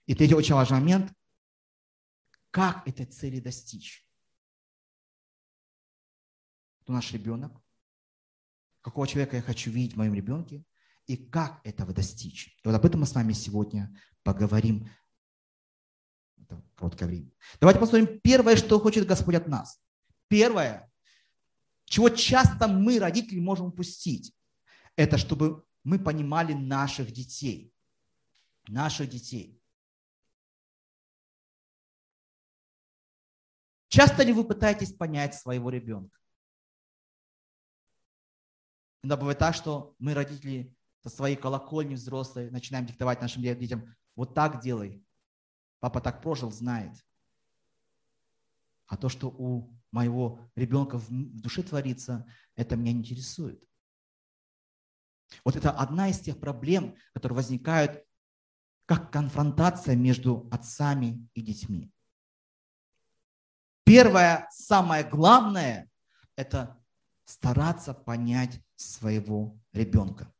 [0.05, 1.13] И третий очень важный момент,
[2.51, 4.07] как этой цели достичь.
[6.81, 7.53] Кто наш ребенок?
[8.81, 10.63] Какого человека я хочу видеть в моем ребенке?
[11.09, 12.55] и как этого достичь.
[12.63, 14.87] И вот об этом мы с вами сегодня поговорим.
[16.37, 17.31] Это короткое время.
[17.59, 19.81] Давайте посмотрим первое, что хочет Господь от нас.
[20.27, 20.93] Первое,
[21.85, 24.35] чего часто мы, родители, можем упустить,
[24.95, 27.73] это чтобы мы понимали наших детей.
[28.67, 29.59] Наших детей.
[33.87, 36.18] Часто ли вы пытаетесь понять своего ребенка?
[39.01, 44.33] Иногда бывает так, что мы, родители, со своей колокольни взрослой начинаем диктовать нашим детям, вот
[44.33, 45.03] так делай.
[45.79, 46.93] Папа так прожил, знает.
[48.87, 53.63] А то, что у моего ребенка в душе творится, это меня не интересует.
[55.45, 58.03] Вот это одна из тех проблем, которые возникают
[58.85, 61.93] как конфронтация между отцами и детьми.
[63.83, 65.89] Первое, самое главное,
[66.35, 66.78] это
[67.29, 70.33] стараться понять своего ребенка.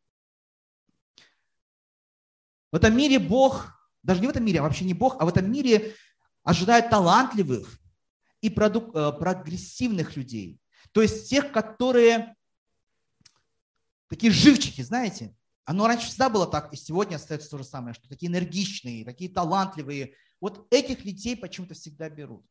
[2.71, 3.71] В этом мире Бог,
[4.01, 5.95] даже не в этом мире, а вообще не Бог, а в этом мире
[6.43, 7.79] ожидает талантливых
[8.41, 10.59] и продук, э, прогрессивных людей.
[10.91, 12.35] То есть тех, которые
[14.07, 15.35] такие живчики, знаете.
[15.65, 19.31] Оно раньше всегда было так, и сегодня остается то же самое, что такие энергичные, такие
[19.31, 20.15] талантливые.
[20.41, 22.43] Вот этих людей почему-то всегда берут.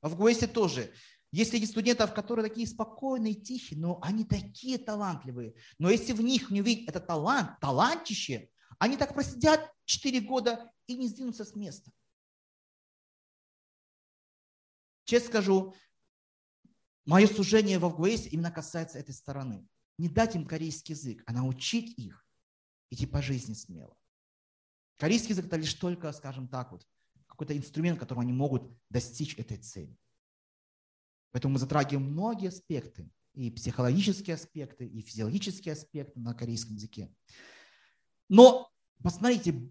[0.00, 0.92] А в ГУЭСе тоже.
[1.32, 5.54] Есть среди студентов, которые такие спокойные, тихие, но они такие талантливые.
[5.78, 10.96] Но если в них не увидеть этот талант, талантище, они так просидят 4 года и
[10.96, 11.92] не сдвинутся с места.
[15.04, 15.74] Честно скажу,
[17.04, 19.68] мое служение в АВГУЭСе именно касается этой стороны.
[19.98, 22.26] Не дать им корейский язык, а научить их
[22.90, 23.96] идти по жизни смело.
[24.96, 26.86] Корейский язык– это лишь только, скажем так, вот,
[27.26, 29.96] какой-то инструмент, которым они могут достичь этой цели.
[31.32, 37.12] Поэтому мы затрагиваем многие аспекты, и психологические аспекты, и физиологические аспекты на корейском языке.
[38.28, 38.70] Но
[39.02, 39.70] посмотрите,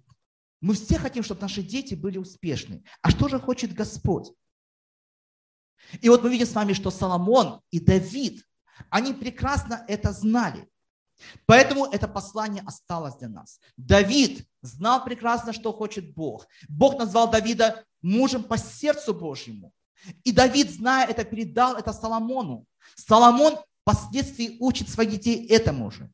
[0.62, 2.84] мы все хотим, чтобы наши дети были успешны.
[3.02, 4.32] А что же хочет Господь?
[6.02, 8.46] И вот мы видим с вами, что Соломон и Давид,
[8.90, 10.68] они прекрасно это знали.
[11.46, 13.60] Поэтому это послание осталось для нас.
[13.76, 16.48] Давид знал прекрасно, что хочет Бог.
[16.70, 19.74] Бог назвал Давида мужем по сердцу Божьему.
[20.24, 22.66] И Давид, зная это, передал это Соломону.
[22.96, 26.12] Соломон впоследствии учит своих детей этому же.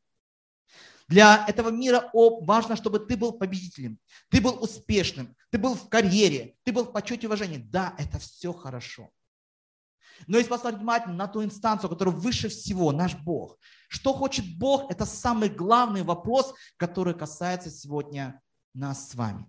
[1.08, 6.56] Для этого мира важно, чтобы ты был победителем, ты был успешным, ты был в карьере,
[6.64, 7.58] ты был в почете и уважении.
[7.58, 9.12] Да, это все хорошо.
[10.28, 13.60] Но если посмотреть внимательно на ту инстанцию, которая выше всего, наш Бог.
[13.90, 18.42] Что хочет Бог, это самый главный вопрос, который касается сегодня
[18.74, 19.46] нас с вами.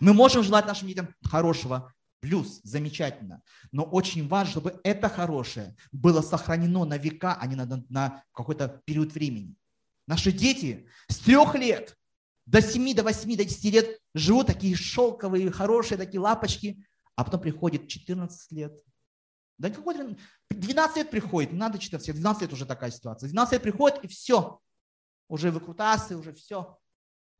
[0.00, 1.93] Мы можем желать нашим детям хорошего,
[2.24, 3.42] плюс, замечательно.
[3.70, 8.80] Но очень важно, чтобы это хорошее было сохранено на века, а не на, на какой-то
[8.86, 9.54] период времени.
[10.06, 11.98] Наши дети с трех лет
[12.46, 16.82] до семи, до восьми, до десяти лет живут такие шелковые, хорошие такие лапочки,
[17.14, 18.72] а потом приходит 14 лет,
[19.58, 20.16] да какой
[20.48, 23.28] 12 лет приходит, не надо 14 лет, 12 лет уже такая ситуация.
[23.28, 24.60] 12 лет приходит и все.
[25.28, 26.78] Уже выкрутасы, уже все.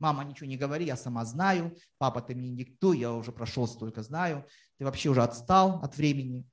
[0.04, 1.74] Мама, ничего не говори, я сама знаю.
[1.96, 4.46] Папа, ты мне не диктуй, я уже прошел столько знаю.
[4.76, 6.46] Ты вообще уже отстал от времени.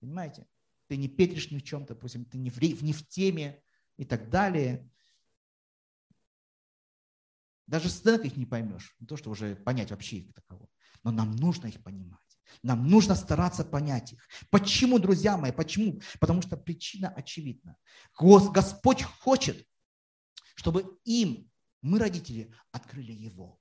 [0.00, 0.48] Понимаете?
[0.88, 3.62] Ты не петришь ни в чем, допустим, ты не в, не в теме
[3.98, 4.90] и так далее.
[7.68, 8.96] Даже сценок их не поймешь.
[8.98, 10.68] Не то, что уже понять вообще их таково.
[11.04, 12.18] Но нам нужно их понимать.
[12.64, 14.26] Нам нужно стараться понять их.
[14.50, 16.00] Почему, друзья мои, почему?
[16.18, 17.76] Потому что причина очевидна.
[18.18, 19.64] Господь хочет,
[20.56, 21.48] чтобы им,
[21.82, 23.60] мы, родители, открыли Его,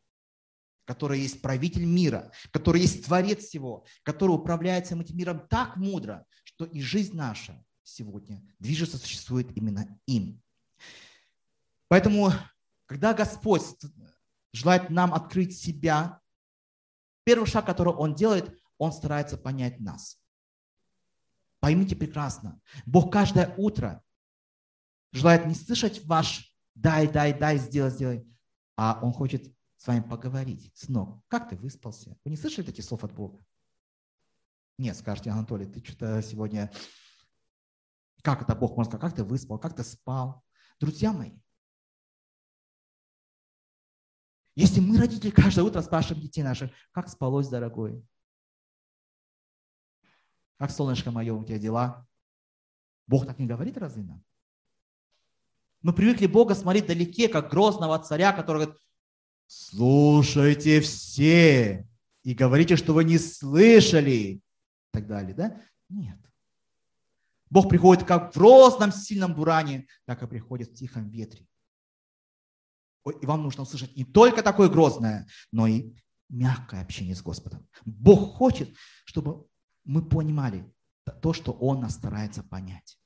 [0.86, 6.66] который есть правитель мира, который есть Творец всего, который управляет этим миром так мудро, что
[6.66, 10.42] и жизнь наша сегодня движется, существует именно им.
[11.88, 12.32] Поэтому,
[12.86, 13.64] когда Господь
[14.54, 16.22] желает нам открыть себя,
[17.24, 20.20] первый шаг, который Он делает, он старается понять нас.
[21.60, 24.04] Поймите прекрасно, Бог каждое утро
[25.12, 28.28] желает не слышать ваш «дай, дай, дай, сделай, сделай»,
[28.76, 30.72] а Он хочет с вами поговорить.
[30.76, 32.18] Сынок, как ты выспался?
[32.24, 33.44] Вы не слышали таких слов от Бога?
[34.78, 36.72] Нет, скажете, Анатолий, ты что-то сегодня...
[38.24, 39.02] Как это Бог может сказать?
[39.02, 39.58] Как ты выспал?
[39.58, 40.44] Как ты спал?
[40.80, 41.32] Друзья мои,
[44.56, 48.06] если мы, родители, каждое утро спрашиваем детей наших, как спалось, дорогой?
[50.58, 52.08] Как солнышко мое, у тебя дела?
[53.08, 54.24] Бог так не говорит разве нам?
[55.82, 58.82] Мы привыкли Бога смотреть далеке, как грозного царя, который говорит,
[59.48, 61.88] слушайте все
[62.24, 64.44] и говорите, что вы не слышали и
[64.92, 65.34] так далее.
[65.34, 65.62] Да?
[65.90, 66.18] Нет.
[67.50, 71.48] Бог приходит как в грозном сильном буране, так и приходит в тихом ветре.
[73.22, 75.96] И вам нужно услышать не только такое грозное, но и
[76.30, 77.68] мягкое общение с Господом.
[77.84, 79.48] Бог хочет, чтобы
[79.84, 80.72] мы понимали
[81.22, 83.00] то, что Он нас старается понять.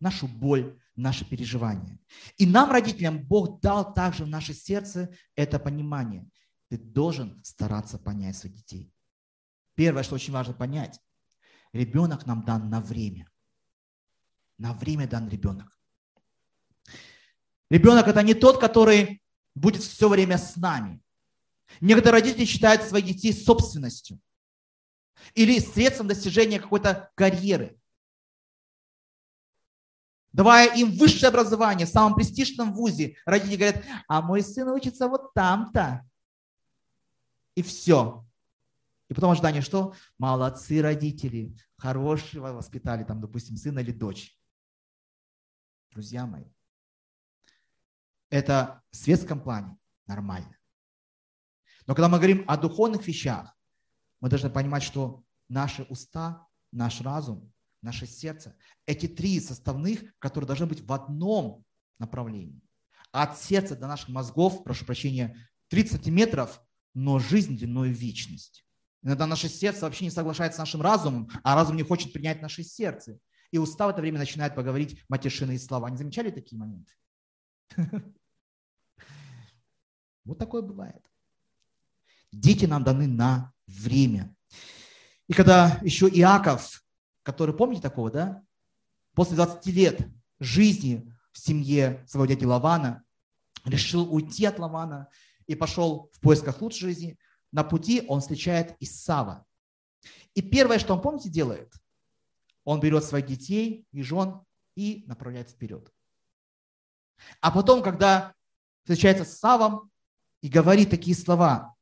[0.00, 1.98] Нашу боль, наши переживания.
[2.36, 6.26] И нам, родителям, Бог дал также в наше сердце это понимание.
[6.68, 8.92] Ты должен стараться понять своих детей.
[9.74, 11.00] Первое, что очень важно понять,
[11.72, 13.30] ребенок нам дан на время.
[14.58, 15.68] На время дан ребенок.
[17.70, 19.22] Ребенок это не тот, который
[19.54, 21.02] будет все время с нами.
[21.80, 24.20] Некоторые родители считают своих детей собственностью
[25.34, 27.78] или средством достижения какой-то карьеры.
[30.32, 35.34] Давая им высшее образование в самом престижном вузе, родители говорят, а мой сын учится вот
[35.34, 36.08] там-то.
[37.54, 38.26] И все.
[39.08, 44.34] И потом ожидание, что молодцы родители, хорошего воспитали, там, допустим, сына или дочь.
[45.90, 46.44] Друзья мои,
[48.30, 50.56] это в светском плане нормально.
[51.86, 53.54] Но когда мы говорим о духовных вещах,
[54.20, 57.51] мы должны понимать, что наши уста, наш разум,
[57.82, 61.64] наше сердце– эти три составных, которые должны быть в одном
[61.98, 62.60] направлении.
[63.10, 65.36] От сердца до наших мозгов, прошу прощения,
[65.68, 66.62] 30 сантиметров,
[66.94, 68.64] но жизнь длиной в вечность.
[69.02, 72.62] Иногда наше сердце вообще не соглашается с нашим разумом, а разум не хочет принять наше
[72.62, 73.18] сердце.
[73.50, 75.90] И уста в это время начинает поговорить матершинные слова.
[75.90, 76.92] Не замечали такие моменты?
[80.24, 81.04] Вот такое бывает.
[82.30, 84.32] Дети нам даны на время.
[85.26, 86.82] И когда еще Иаков,
[87.22, 88.44] который, помните такого, да?
[89.14, 90.08] После 20 лет
[90.40, 93.04] жизни в семье своего дяди Лавана,
[93.64, 95.08] решил уйти от Лавана
[95.46, 97.18] и пошел в поисках лучшей жизни.
[97.52, 99.44] На пути он встречает Исава.
[100.34, 101.72] И первое, что он, помните, делает?
[102.64, 104.40] Он берет своих детей и жен
[104.74, 105.92] и направляется вперед.
[107.40, 108.34] А потом, когда
[108.82, 109.90] встречается с Савом
[110.40, 111.74] и говорит такие слова,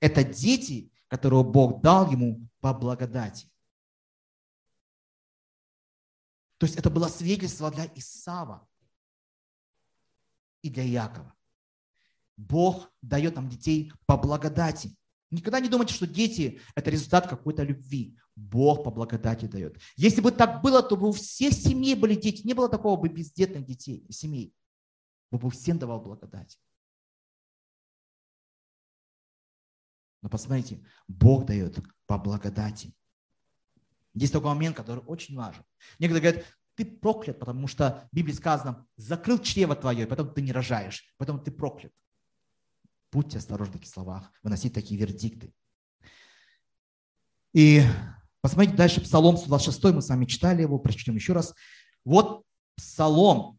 [0.00, 3.50] это дети, которого Бог дал ему по благодати.
[6.58, 8.66] То есть это было свидетельство для Исава
[10.62, 11.34] и для Якова.
[12.36, 14.96] Бог дает нам детей по благодати.
[15.30, 18.16] Никогда не думайте, что дети– это результат какой-то любви.
[18.36, 19.80] Бог по благодати дает.
[19.96, 22.46] Если бы так было, то бы у всех семей были дети.
[22.46, 24.54] Не было такого бы бездетных детей, семей.
[25.30, 26.58] Бог всем давал благодать.
[30.22, 32.94] Но посмотрите, Бог дает по благодати.
[34.16, 35.62] Есть такой момент, который очень важен.
[35.98, 40.40] Некоторые говорят, ты проклят, потому что в Библии сказано, закрыл чрево твое, и потом ты
[40.40, 41.92] не рожаешь, потом ты проклят.
[43.12, 45.52] Будьте осторожны в таких словах, выносить такие вердикты.
[47.52, 47.82] И
[48.40, 51.54] посмотрите дальше, Псалом 126, мы с вами читали его, прочтем еще раз.
[52.04, 52.44] Вот
[52.76, 53.58] Псалом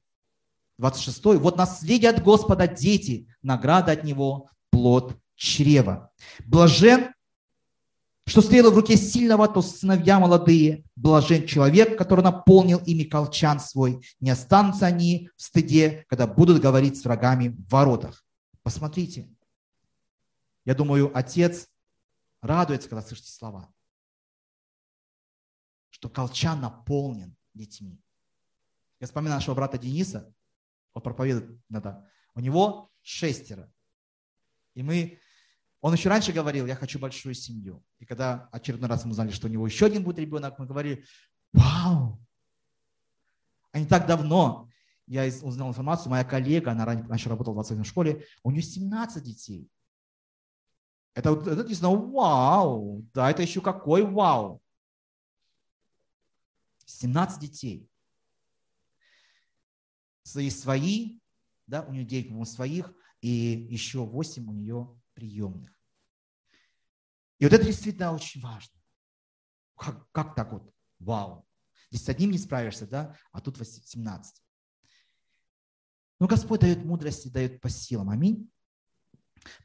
[0.79, 6.11] 26, вот наследие от Господа дети, награда от Него, плод чрева.
[6.45, 7.13] Блажен,
[8.27, 10.83] что стрела в руке сильного, то сыновья молодые.
[10.97, 14.05] Блажен человек, который наполнил ими колчан свой.
[14.19, 18.25] Не останутся они в стыде, когда будут говорить с врагами в воротах.
[18.63, 19.33] Посмотрите.
[20.65, 21.69] Я думаю, отец
[22.41, 23.73] радуется, когда слышит слова.
[25.89, 27.97] Что колчан наполнен детьми.
[28.99, 30.29] Я вспоминаю нашего брата Дениса,
[30.91, 32.05] он проповедует иногда.
[32.35, 33.71] У него шестеро.
[34.73, 35.17] И мы
[35.81, 37.83] он еще раньше говорил, я хочу большую семью.
[37.99, 41.05] И когда очередной раз мы узнали, что у него еще один будет ребенок, мы говорили,
[41.53, 42.19] вау!
[43.71, 44.69] А не так давно
[45.05, 49.69] я узнал информацию, моя коллега, она раньше работала в 20 школе, у нее 17 детей.
[51.13, 54.61] Это, это действительно вау, да, это еще какой вау.
[56.85, 57.89] 17 детей.
[60.23, 61.19] Свои свои,
[61.67, 65.71] да, у нее 9, по-моему, своих, и еще 8 у нее приемных.
[67.39, 68.79] И вот это действительно очень важно.
[69.75, 70.71] Как, как так вот?
[70.99, 71.47] Вау.
[71.89, 73.17] Здесь с одним не справишься, да?
[73.31, 74.43] А тут 17.
[76.19, 78.11] Но Господь дает мудрости, дает по силам.
[78.11, 78.51] Аминь.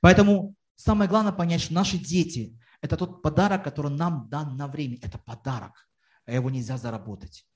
[0.01, 4.99] Поэтому самое главное понять, что наши дети– это тот подарок, который нам дан на время.
[5.03, 5.89] Это подарок,
[6.25, 7.47] а его нельзя заработать.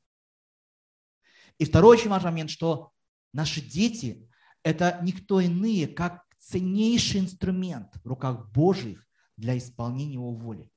[1.59, 2.92] И второй очень важный момент, что
[3.32, 4.28] наши дети–
[4.62, 10.70] это никто иные, как ценнейший инструмент в руках Божьих для исполнения Его воли.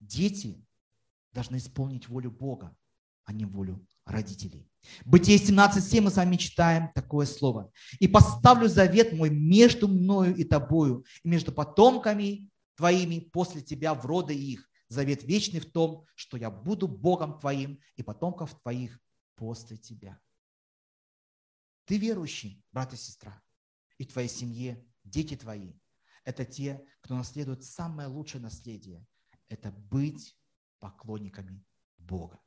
[0.00, 0.64] Дети
[1.32, 2.74] должны исполнить волю Бога,
[3.24, 4.70] а не волю родителей.
[5.04, 7.70] Бытие 17.7 мы с вами читаем такое слово.
[7.98, 14.06] «И поставлю завет мой между мною и тобою, и между потомками твоими после тебя в
[14.06, 14.68] роды их.
[14.88, 19.00] Завет вечный в том, что я буду Богом твоим и потомков твоих
[19.34, 20.18] после тебя».
[21.86, 23.42] Ты верующий, брат и сестра,
[23.96, 25.72] и в твоей семье дети твои.
[26.24, 29.06] Это те, кто наследует самое лучшее наследие.
[29.48, 30.36] Это быть
[30.80, 31.64] поклонниками
[31.96, 32.40] Бога.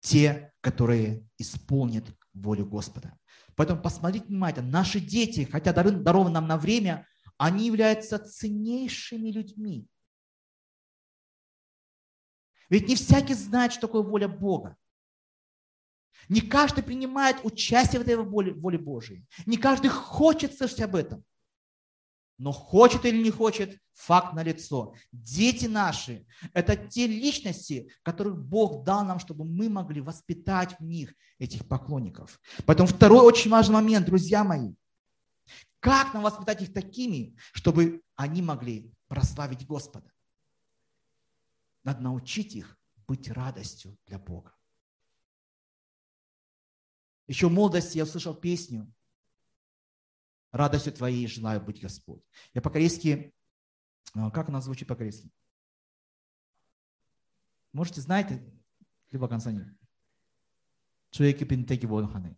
[0.00, 3.18] Те, которые исполнят волю Господа.
[3.54, 9.86] Поэтому посмотрите внимательно, наши дети, хотя дарованы нам на время, они являются ценнейшими людьми.
[12.70, 14.78] Ведь не всякий знает, что такое воля Бога.
[16.28, 19.24] Не каждый принимает участие в этой воле, воле Божьей.
[19.46, 21.24] Не каждый хочет слышать об этом.
[22.38, 24.94] Но хочет или не хочет, факт налицо.
[25.12, 31.14] Дети наши– это те личности, которых Бог дал нам, чтобы мы могли воспитать в них
[31.38, 32.40] этих поклонников.
[32.64, 34.72] Поэтому второй очень важный момент, друзья мои.
[35.80, 40.10] Как нам воспитать их такими, чтобы они могли прославить Господа?
[41.84, 44.54] Надо научить их быть радостью для Бога.
[47.30, 48.92] Еще в молодости я услышал песню
[50.50, 52.24] «Радостью твоей желаю быть Господь».
[52.54, 53.32] Я по-корейски,
[54.14, 55.30] а, как она звучит по-корейски?
[57.72, 58.44] Можете, знаете,
[59.12, 59.78] либо консанин.
[61.12, 62.36] Чуеки пинтеки вонханы.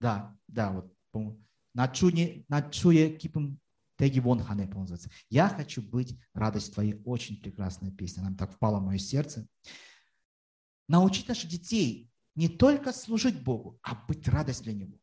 [0.00, 0.72] Да, да,
[1.12, 1.38] вот.
[1.72, 3.60] На чуне, на чуе кипом
[3.94, 5.10] теги вонханы, по называется.
[5.30, 7.00] Я хочу быть радость твоей.
[7.04, 8.22] Очень прекрасная песня.
[8.22, 9.46] Она так впала в мое сердце.
[10.88, 14.98] Научить наших детей не только служить Богу, а быть радость для Него.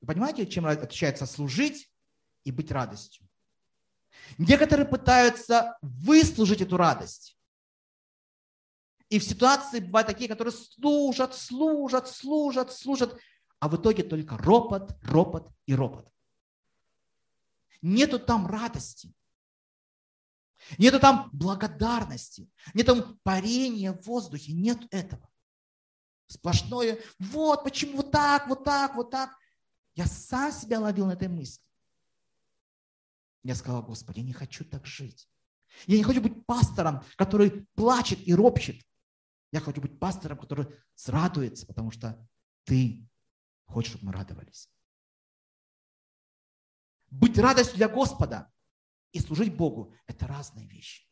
[0.00, 1.90] Вы понимаете, чем отличается служить
[2.44, 3.28] и быть радостью?
[4.38, 7.38] Некоторые пытаются выслужить эту радость.
[9.08, 13.20] И в ситуации бывают такие, которые служат, служат, служат, служат,
[13.60, 16.08] а в итоге только ропот, ропот и ропот.
[17.82, 19.14] Нету там радости.
[20.78, 22.50] Нету там благодарности.
[22.72, 24.52] Нету там парения в воздухе.
[24.52, 25.28] Нет этого.
[26.26, 29.36] Сплошное, вот почему вот так, вот так, вот так.
[29.94, 31.62] Я сам себя ловил на этой мысли.
[33.42, 35.28] Я сказал, Господи, я не хочу так жить.
[35.86, 38.82] Я не хочу быть пастором, который плачет и ропщет.
[39.52, 40.66] Я хочу быть пастором, который
[41.06, 42.28] радуется, потому что
[42.64, 43.08] ты
[43.66, 44.68] хочешь, чтобы мы радовались.
[47.10, 48.52] Быть радостью для Господа
[49.12, 51.06] и служить Богу– это разные вещи.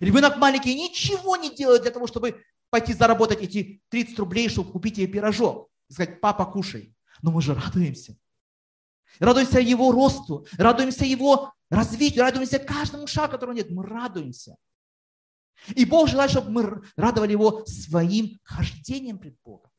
[0.00, 4.98] Ребенок маленький ничего не делает для того, чтобы пойти заработать эти 30 рублей, чтобы купить
[4.98, 5.70] ей пирожок.
[5.88, 6.94] И сказать, папа, кушай.
[7.22, 8.16] Но мы же радуемся.
[9.18, 13.70] Радуемся его росту, радуемся его развитию, радуемся каждому шагу, которого нет.
[13.70, 14.56] Мы радуемся.
[15.76, 19.70] И Бог желает, чтобы мы радовали Его своим хождением пред Богом,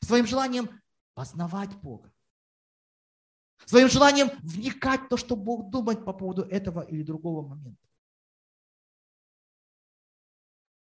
[0.00, 0.70] своим желанием
[1.14, 2.12] познавать Бога,
[3.66, 7.87] своим желанием вникать в то, что Бог думает по поводу этого или другого момента.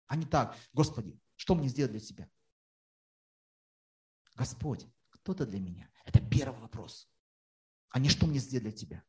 [0.10, 2.30] А не так, Господи, что мне сделать для Тебя?
[4.36, 5.90] Господь, кто ты для меня?
[6.04, 7.08] Это первый вопрос.
[7.92, 9.04] А не что мне сделать для Тебя?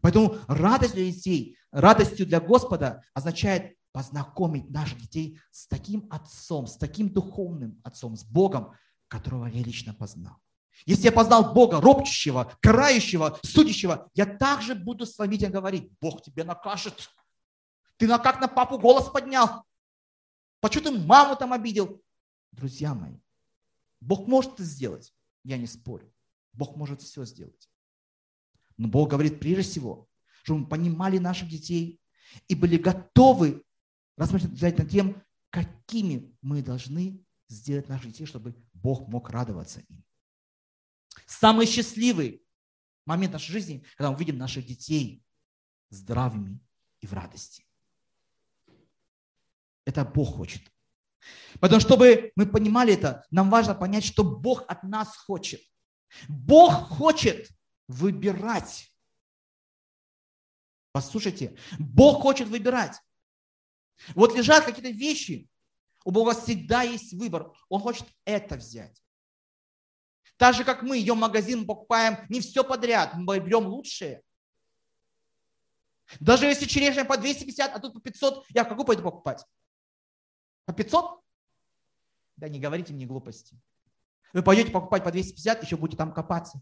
[0.00, 6.76] Поэтому радость для детей, радостью для Господа означает познакомить наших детей с таким отцом, с
[6.76, 8.74] таким духовным отцом, с Богом,
[9.06, 10.38] которого я лично познал.
[10.86, 16.42] Если я познал Бога, ропчущего, карающего, судящего, я также буду с вами говорить, Бог тебе
[16.42, 17.08] накажет.
[17.96, 19.64] Ты на как на папу голос поднял?
[20.60, 22.02] Почему ты маму там обидел?
[22.52, 23.18] Друзья мои,
[24.00, 26.12] Бог может это сделать, я не спорю.
[26.52, 27.68] Бог может все сделать.
[28.76, 30.08] Но Бог говорит прежде всего,
[30.42, 32.00] чтобы мы понимали наших детей
[32.48, 33.64] и были готовы
[34.16, 40.04] размышлять над тем, какими мы должны сделать наших детей, чтобы Бог мог радоваться им.
[41.26, 42.44] Самый счастливый
[43.06, 45.22] момент нашей жизни, когда мы видим наших детей
[45.90, 46.60] здравыми
[47.00, 47.66] и в радости.
[49.84, 50.62] Это Бог хочет.
[51.60, 55.60] Потому что, чтобы мы понимали это, нам важно понять, что Бог от нас хочет.
[56.28, 57.48] Бог хочет,
[57.88, 58.90] выбирать.
[60.92, 63.00] Послушайте, Бог хочет выбирать.
[64.14, 65.48] Вот лежат какие-то вещи,
[66.04, 67.52] у Бога всегда есть выбор.
[67.68, 69.02] Он хочет это взять.
[70.36, 74.22] Так же, как мы идем в магазин, покупаем не все подряд, мы берем лучшее.
[76.20, 79.44] Даже если черешня по 250, а тут по 500, я какую пойду покупать?
[80.64, 81.20] По 500?
[82.36, 83.60] Да не говорите мне глупости.
[84.32, 86.60] Вы пойдете покупать по 250, еще будете там копаться.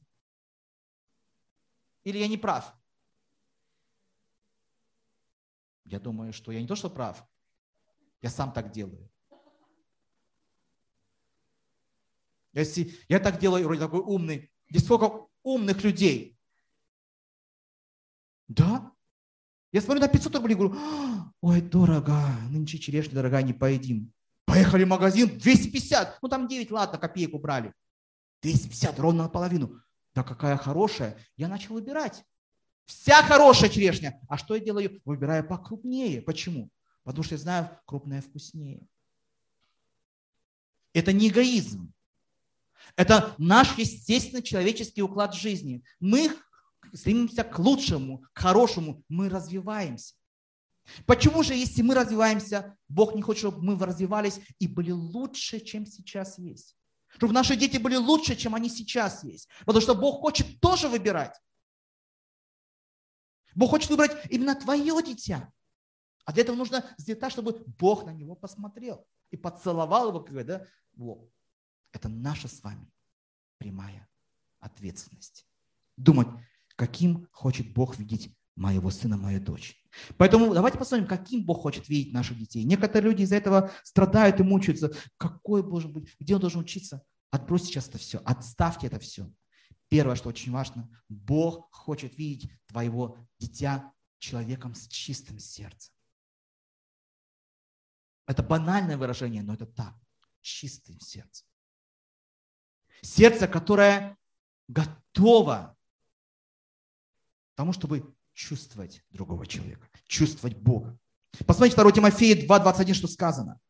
[2.04, 2.74] Или я не прав?
[5.84, 7.26] Я думаю, что я не то, что прав.
[8.20, 9.10] Я сам так делаю.
[12.52, 14.52] Если я так делаю, вроде такой умный.
[14.68, 16.38] Здесь сколько умных людей.
[18.48, 18.91] Да?
[19.72, 20.76] Я смотрю на 500 рублей, говорю,
[21.40, 22.14] ой, дорого,
[22.50, 24.12] нынче черешня дорогая, не поедим.
[24.44, 26.18] Поехали в магазин, 250.
[26.20, 27.72] Ну там 9, ладно, копеек убрали.
[28.42, 29.80] 250, ровно наполовину.
[30.14, 31.16] Да какая хорошая.
[31.36, 32.22] Я начал выбирать.
[32.84, 34.20] Вся хорошая черешня.
[34.28, 35.00] А что я делаю?
[35.06, 36.20] Выбираю покрупнее.
[36.20, 36.68] Почему?
[37.04, 38.82] Потому что я знаю, крупная вкуснее.
[40.92, 41.92] Это не эгоизм.
[42.96, 45.82] Это наш естественный человеческий уклад жизни.
[45.98, 46.36] Мы
[46.92, 49.04] стремимся к лучшему, к хорошему.
[49.08, 50.14] Мы развиваемся.
[51.06, 55.86] Почему же, если мы развиваемся, Бог не хочет, чтобы мы развивались и были лучше, чем
[55.86, 56.76] сейчас есть?
[57.08, 59.48] Чтобы наши дети были лучше, чем они сейчас есть.
[59.60, 61.38] Потому что Бог хочет тоже выбирать.
[63.54, 65.52] Бог хочет выбрать именно твое дитя.
[66.24, 70.46] А для этого нужно сделать так, чтобы Бог на него посмотрел и поцеловал его, как
[70.46, 71.30] да, вот.
[71.92, 72.90] Это наша с вами
[73.58, 74.08] прямая
[74.60, 75.46] ответственность.
[75.96, 76.28] Думать,
[76.76, 79.76] каким хочет Бог видеть моего сына, мою дочь.
[80.16, 82.64] Поэтому давайте посмотрим, каким Бог хочет видеть наших детей.
[82.64, 84.92] Некоторые люди из-за этого страдают и мучаются.
[85.16, 87.02] Какой должен быть, где он должен учиться?
[87.30, 89.30] Отбросьте сейчас это все, отставьте это все.
[89.88, 95.92] Первое, что очень важно, Бог хочет видеть твоего дитя человеком с чистым сердцем.
[98.26, 99.94] Это банальное выражение, но это так.
[100.40, 101.46] Чистым сердцем.
[103.02, 104.16] Сердце, которое
[104.68, 105.76] готово
[107.62, 110.98] тому, чтобы чувствовать другого человека, чувствовать Бога.
[111.46, 113.60] Посмотрите 2 Тимофея 2.21, что сказано.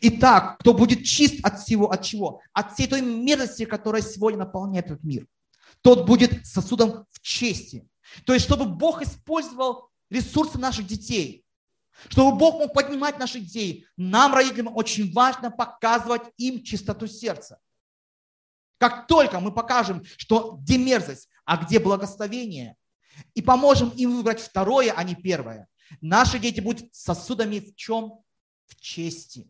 [0.00, 2.40] Итак, кто будет чист от всего, от чего?
[2.54, 5.26] От всей той мерзости, которая сегодня наполняет этот мир.
[5.82, 7.86] Тот будет сосудом в чести.
[8.24, 11.44] То есть, чтобы Бог использовал ресурсы наших детей,
[12.08, 17.58] чтобы Бог мог поднимать наших детей, нам, родителям, очень важно показывать им чистоту сердца.
[18.78, 22.76] Как только мы покажем, что где мерзость, а где благословение,
[23.34, 25.68] и поможем им выбрать второе, а не первое,
[26.00, 28.22] наши дети будут сосудами в чем?
[28.66, 29.48] В чести,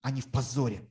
[0.00, 0.88] а не в позоре.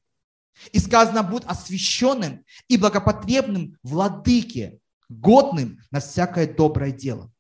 [0.72, 7.32] И сказано, будут освященным и благопотребным владыке, годным на всякое доброе дело.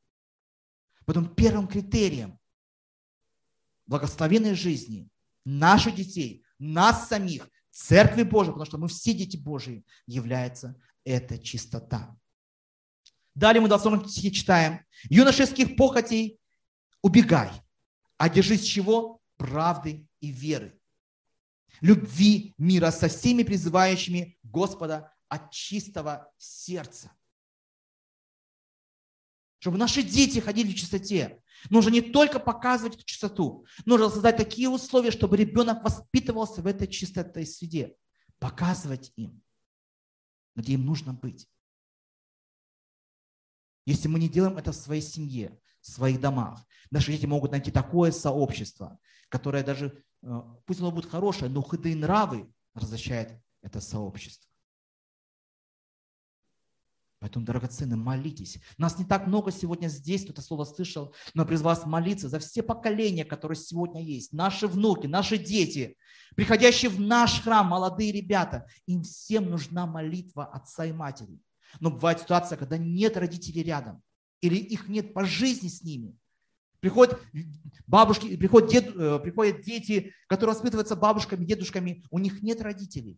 [1.05, 2.39] Потом первым критерием
[3.85, 5.09] благословенной жизни
[5.45, 12.15] наших детей, нас самих, Церкви Божией, потому что мы все дети Божьи, является эта чистота.
[13.35, 14.85] Далее мы в 20 стихе читаем.
[15.09, 16.39] Юношеских похотей
[17.01, 17.51] убегай.
[18.17, 19.19] А держись чего?
[19.37, 20.79] Правды и веры.
[21.81, 27.11] Любви мира со всеми призывающими Господа от чистого сердца.
[29.59, 31.41] Чтобы наши дети ходили в чистоте.
[31.69, 37.45] Нужно не только показывать чистоту, нужно создать такие условия, чтобы ребенок воспитывался в этой чистотой
[37.45, 37.95] среде.
[38.39, 39.41] Показывать им,
[40.55, 41.47] где им нужно быть.
[43.85, 47.71] Если мы не делаем это в своей семье, в своих домах, наши дети могут найти
[47.71, 54.49] такое сообщество, которое даже, э, пусть оно будет хорошее, но худые нравы разрешает это сообщество.
[57.23, 58.59] Поэтому, драгоценные, молитесь.
[58.77, 62.37] Нас не так много сегодня здесь, кто это слово слышал, но призвал вас молиться за
[62.39, 64.33] все поколения, которые сегодня есть.
[64.33, 65.95] Наши внуки, наши дети,
[66.35, 68.67] приходящие в наш храм, молодые ребята.
[68.87, 71.39] Им всем нужна молитва отца и матери.
[71.79, 74.01] Но бывает ситуация, когда нет родителей рядом,
[74.41, 76.17] или их нет по жизни с ними.
[76.79, 77.17] Приходят
[77.87, 83.17] бабушки, приходят, дед, э, приходят дети, которые воспитываются бабушками, дедушками, у них нет родителей.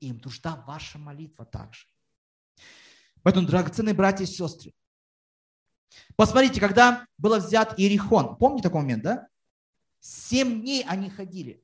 [0.00, 1.86] Им нужна ваша молитва также.
[3.22, 4.72] Поэтому, драгоценные братья и сестры,
[6.16, 9.28] посмотрите, когда был взят Иерихон, помните такой момент, да?
[10.00, 11.62] Семь дней они ходили.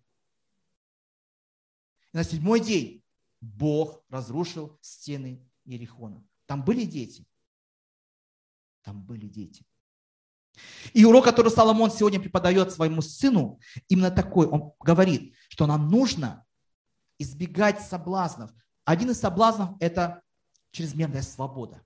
[2.13, 3.03] И на седьмой день
[3.41, 5.41] Бог разрушил стены
[5.73, 6.25] Иерихона.
[6.47, 7.27] Там были дети.
[8.83, 9.65] Там были дети.
[10.93, 13.59] И урок, который Соломон сегодня преподает своему сыну,
[13.89, 14.47] именно такой.
[14.47, 16.45] Он говорит, что нам нужно
[17.19, 18.53] избегать соблазнов.
[18.85, 20.23] Один из соблазнов– это
[20.73, 21.85] чрезмерная свобода.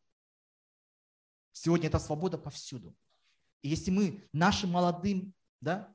[1.52, 2.96] Сегодня эта свобода повсюду.
[3.62, 5.94] И если мы нашим молодым да,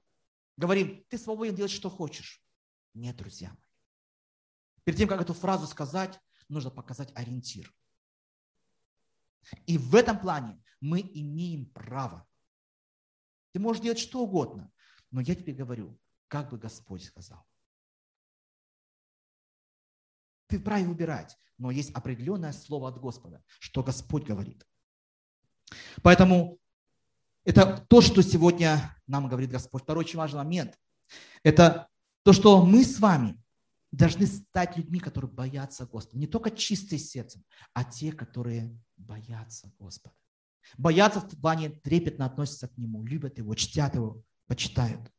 [0.58, 2.44] говорим, ты свободен делать, что хочешь.
[2.94, 3.58] Нет, друзья мои.
[4.84, 6.20] Перед тем, как эту фразу сказать,
[6.50, 7.74] нужно показать ориентир.
[9.66, 12.28] И в этом плане мы имеем право.
[13.54, 14.72] Ты можешь делать что угодно,
[15.12, 17.46] но я тебе говорю, как бы Господь сказал.
[20.48, 24.66] Ты вправе выбирать, но есть определенное слово от Господа, что Господь говорит.
[26.02, 26.60] Поэтому
[27.44, 29.84] это то, что сегодня нам говорит Господь.
[29.84, 30.80] Второй очень важный момент–
[31.44, 31.88] это
[32.24, 33.42] то, что мы с вами
[33.92, 36.20] должны стать людьми, которые боятся Господа.
[36.20, 40.16] Не только чистые сердцем, а те, которые боятся Господа.
[40.78, 45.12] Боятся в плане трепетно относятся к Нему, любят Его, чтят Его, почитают.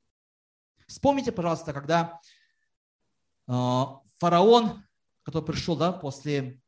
[0.86, 2.20] Вспомните, пожалуйста, когда
[3.48, 3.52] э,
[4.18, 4.82] фараон
[5.22, 6.60] который пришел да, после,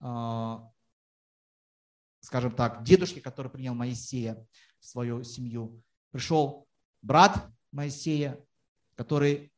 [0.00, 0.70] а,
[2.20, 4.46] скажем так, дедушки, который принял Моисея
[4.80, 5.82] в свою семью.
[6.10, 6.66] Пришел
[7.02, 8.44] брат Моисея,
[8.94, 9.52] который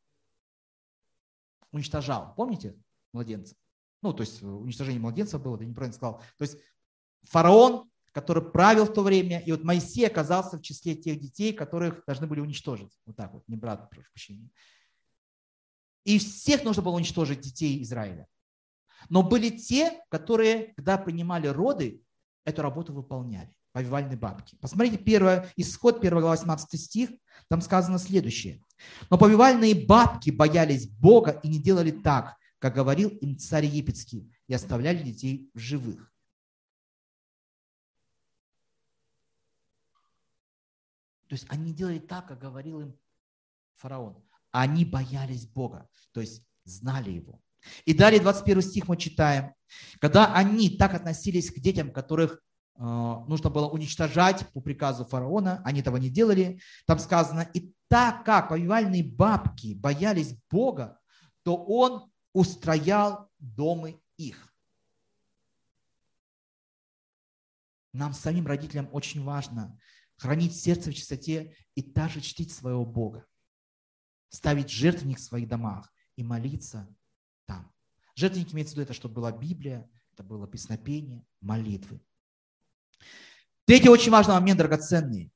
[1.71, 2.77] уничтожал, помните,
[3.13, 3.55] младенца?
[4.01, 6.21] Ну, то есть уничтожение младенца было, я неправильно сказал.
[6.37, 6.57] То есть
[7.23, 12.03] фараон, который правил в то время, и вот Моисей оказался в числе тех детей, которых
[12.05, 12.99] должны были уничтожить.
[13.05, 14.49] Вот так вот, не брат, прошу прощения.
[16.03, 18.27] И всех нужно было уничтожить детей Израиля.
[19.09, 22.01] Но были те, которые, когда принимали роды,
[22.43, 23.53] эту работу выполняли.
[23.71, 24.57] Повивальные бабки.
[24.59, 27.09] Посмотрите, первое, исход 1 глава 17 стих,
[27.47, 28.61] там сказано следующее.
[29.09, 34.53] Но повивальные бабки боялись Бога и не делали так, как говорил им царь египетский, и
[34.53, 36.13] оставляли детей в живых.
[41.27, 42.99] То есть они делали так, как говорил им
[43.77, 44.23] фараон.
[44.51, 47.41] Они боялись Бога, то есть знали Его.
[47.85, 49.55] И далее 21 стих мы читаем.
[49.99, 52.43] Когда они так относились к детям, которых
[52.77, 56.59] э, нужно было уничтожать по приказу фараона, они этого не делали.
[56.85, 60.99] Там сказано, и так как повивальные бабки боялись Бога,
[61.43, 64.53] то он устроял дома их.
[67.93, 69.77] Нам, самим родителям, очень важно
[70.17, 73.27] хранить сердце в чистоте и также чтить своего Бога
[74.31, 76.87] ставить жертвенник в своих домах и молиться
[77.45, 77.71] там.
[78.15, 82.01] Жертвенник имеется в виду это, чтобы была Библия, это было песнопение, молитвы.
[83.65, 85.31] Третий очень важный момент, драгоценный.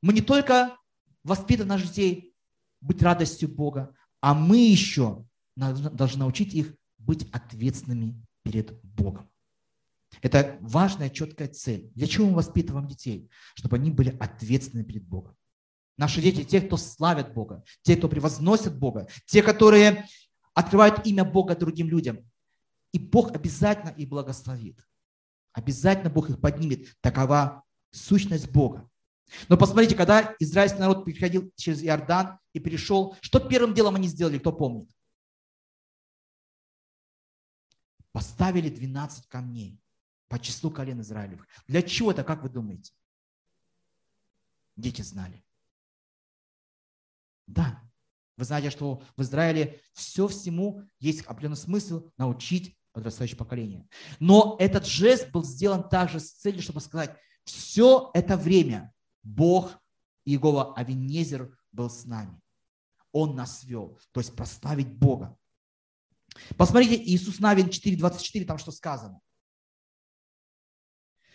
[0.00, 0.76] Мы не только
[1.22, 2.34] воспитываем наших детей
[2.80, 5.26] быть радостью Бога, а мы еще
[5.56, 9.28] должны научить их быть ответственными перед Богом.
[10.20, 11.90] Это важная, четкая цель.
[11.94, 13.30] Для чего мы воспитываем детей?
[13.54, 15.36] Чтобы они были ответственны перед Богом.
[15.96, 20.06] Наши дети, те, кто славят Бога, те, кто превозносят Бога, те, которые
[20.54, 22.18] открывают имя Бога другим людям.
[22.92, 24.78] И Бог обязательно их благословит.
[25.52, 26.94] Обязательно Бог их поднимет.
[27.00, 28.88] Такова сущность Бога.
[29.48, 34.38] Но посмотрите, когда израильский народ переходил через Иордан и перешел, что первым делом они сделали,
[34.38, 34.90] кто помнит?
[38.12, 39.80] Поставили 12 камней
[40.28, 41.46] по числу колен Израилевых.
[41.66, 42.92] Для чего это, как вы думаете?
[44.76, 45.44] дети знали.
[47.46, 47.82] Да,
[48.36, 53.88] вы знаете, что в Израиле все всему есть определенный смысл научить подрастающее поколение.
[54.20, 58.92] Но этот жест был сделан также с целью, чтобы сказать, все это время
[59.22, 59.78] Бог,
[60.24, 62.40] Иегова Авинезер был с нами.
[63.12, 65.36] Он нас вел, то есть прославить Бога.
[66.56, 69.20] Посмотрите, Иисус Навин 4.24, там что сказано.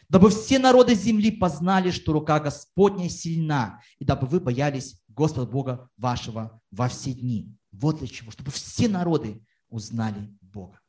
[0.10, 5.90] Дабы все народы земли познали, что рука Господня сильна, и дабы вы боялись Господа Бога
[5.98, 7.54] вашего во все дни.
[7.72, 10.80] Вот для чего, чтобы все народы узнали Бога.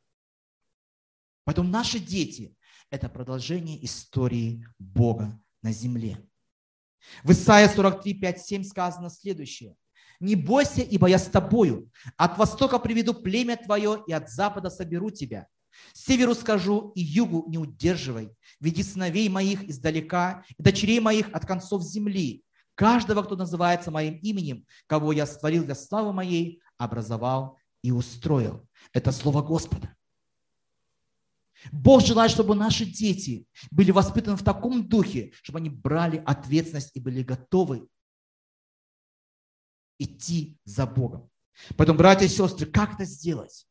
[1.43, 2.55] Поэтому наши дети–
[2.89, 6.17] это продолжение истории Бога на земле.
[7.23, 9.75] В Исаия 43, 5, 7 сказано следующее.
[10.19, 11.89] «Не бойся, ибо я с тобою.
[12.17, 15.47] От востока приведу племя твое, и от запада соберу тебя.
[15.93, 18.31] Северу скажу, и югу не удерживай.
[18.59, 22.43] Веди сыновей моих издалека, и дочерей моих от концов земли.
[22.75, 28.67] Каждого, кто называется моим именем, кого я створил для славы моей, образовал и устроил».
[28.91, 29.95] Это слово Господа.
[31.71, 36.99] Бог желает, чтобы наши дети были воспитаны в таком духе, чтобы они брали ответственность и
[36.99, 37.87] были готовы
[39.99, 41.29] идти за Богом.
[41.77, 43.67] Поэтому, братья и сестры, как это сделать?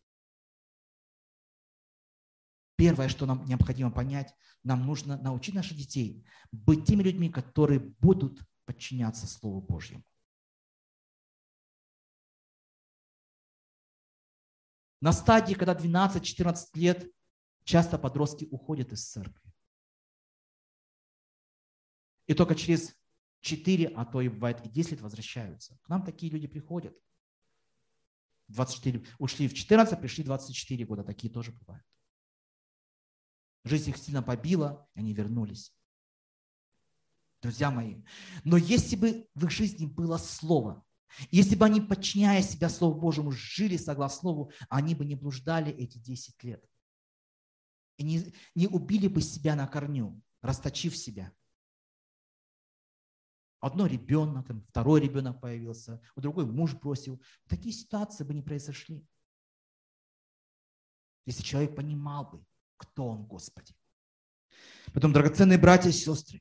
[2.76, 8.40] Первое, что нам необходимо понять, нам нужно научить наших детей быть теми людьми, которые будут
[8.66, 10.04] подчиняться Слову Божьему.
[15.00, 17.12] На стадии, когда 12-14 лет,
[17.68, 19.52] Часто подростки уходят из церкви.
[22.26, 22.97] И только через
[23.40, 25.78] 4, а то и бывает и 10 лет возвращаются.
[25.82, 26.96] К нам такие люди приходят.
[28.48, 31.04] 24, ушли в 14, пришли 24 года.
[31.04, 31.84] Такие тоже бывают.
[33.64, 35.74] Жизнь их сильно побила, и они вернулись.
[37.42, 38.02] Друзья мои,
[38.44, 40.84] но если бы в их жизни было Слово,
[41.30, 45.98] если бы они, подчиняя себя Слову Божьему, жили согласно Слову, они бы не блуждали эти
[45.98, 46.64] 10 лет
[47.98, 51.32] и не, не убили бы себя на корню, расточив себя.
[53.60, 57.20] Одно ребенок, там, второй ребенок появился, у другой муж бросил.
[57.48, 59.04] Такие ситуации бы не произошли.
[61.26, 62.44] Если человек понимал бы,
[62.76, 63.74] кто он, Господи.
[64.92, 66.40] Потом, драгоценные братья и сестры,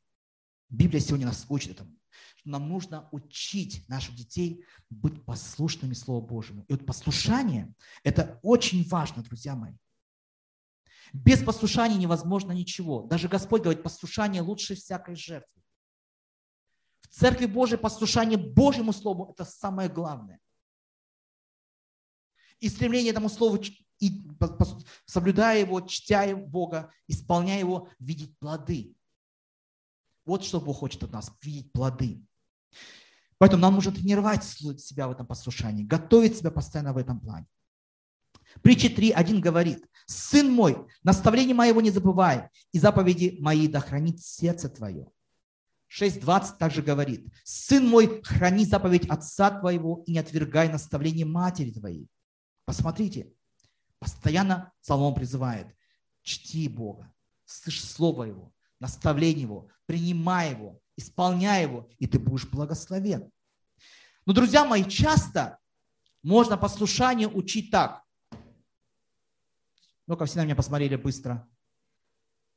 [0.70, 1.98] Библия сегодня нас учит этому.
[2.36, 6.66] Что нам нужно учить наших детей быть послушными Слову Божьему.
[6.68, 9.74] И вот послушание– это очень важно, друзья мои.
[11.14, 13.04] Без послушания невозможно ничего.
[13.04, 15.62] Даже Господь говорит, послушание лучше всякой жертвы.
[17.10, 20.40] Церкви Божией послушание Божьему Слову– это самое главное.
[22.60, 23.62] И стремление этому Слову,
[24.00, 24.28] и,
[25.06, 28.96] соблюдая его, чтя Бога, исполняя его, видеть плоды.
[30.26, 32.24] Вот что Бог хочет от нас– видеть плоды.
[33.38, 37.48] Поэтому нам нужно тренировать себя в этом послушании, готовить себя постоянно в этом плане.
[38.62, 44.70] Притча 3.1 говорит, «Сын мой, наставление моего не забывай, и заповеди мои да хранит сердце
[44.70, 45.08] твое».
[45.90, 52.10] 6.20 также говорит, «Сын мой, храни заповедь отца твоего и не отвергай наставление матери твоей».
[52.66, 53.32] Посмотрите,
[54.00, 55.76] постоянно Соломон призывает,
[56.22, 57.14] чти Бога,
[57.46, 63.32] слышь Слово Его, наставление Его, принимай Его, исполняй Его, и ты будешь благословен.
[64.26, 65.58] Но, друзья мои, часто
[66.22, 68.04] можно послушание учить так.
[70.06, 71.48] Ну-ка, все на меня посмотрели быстро.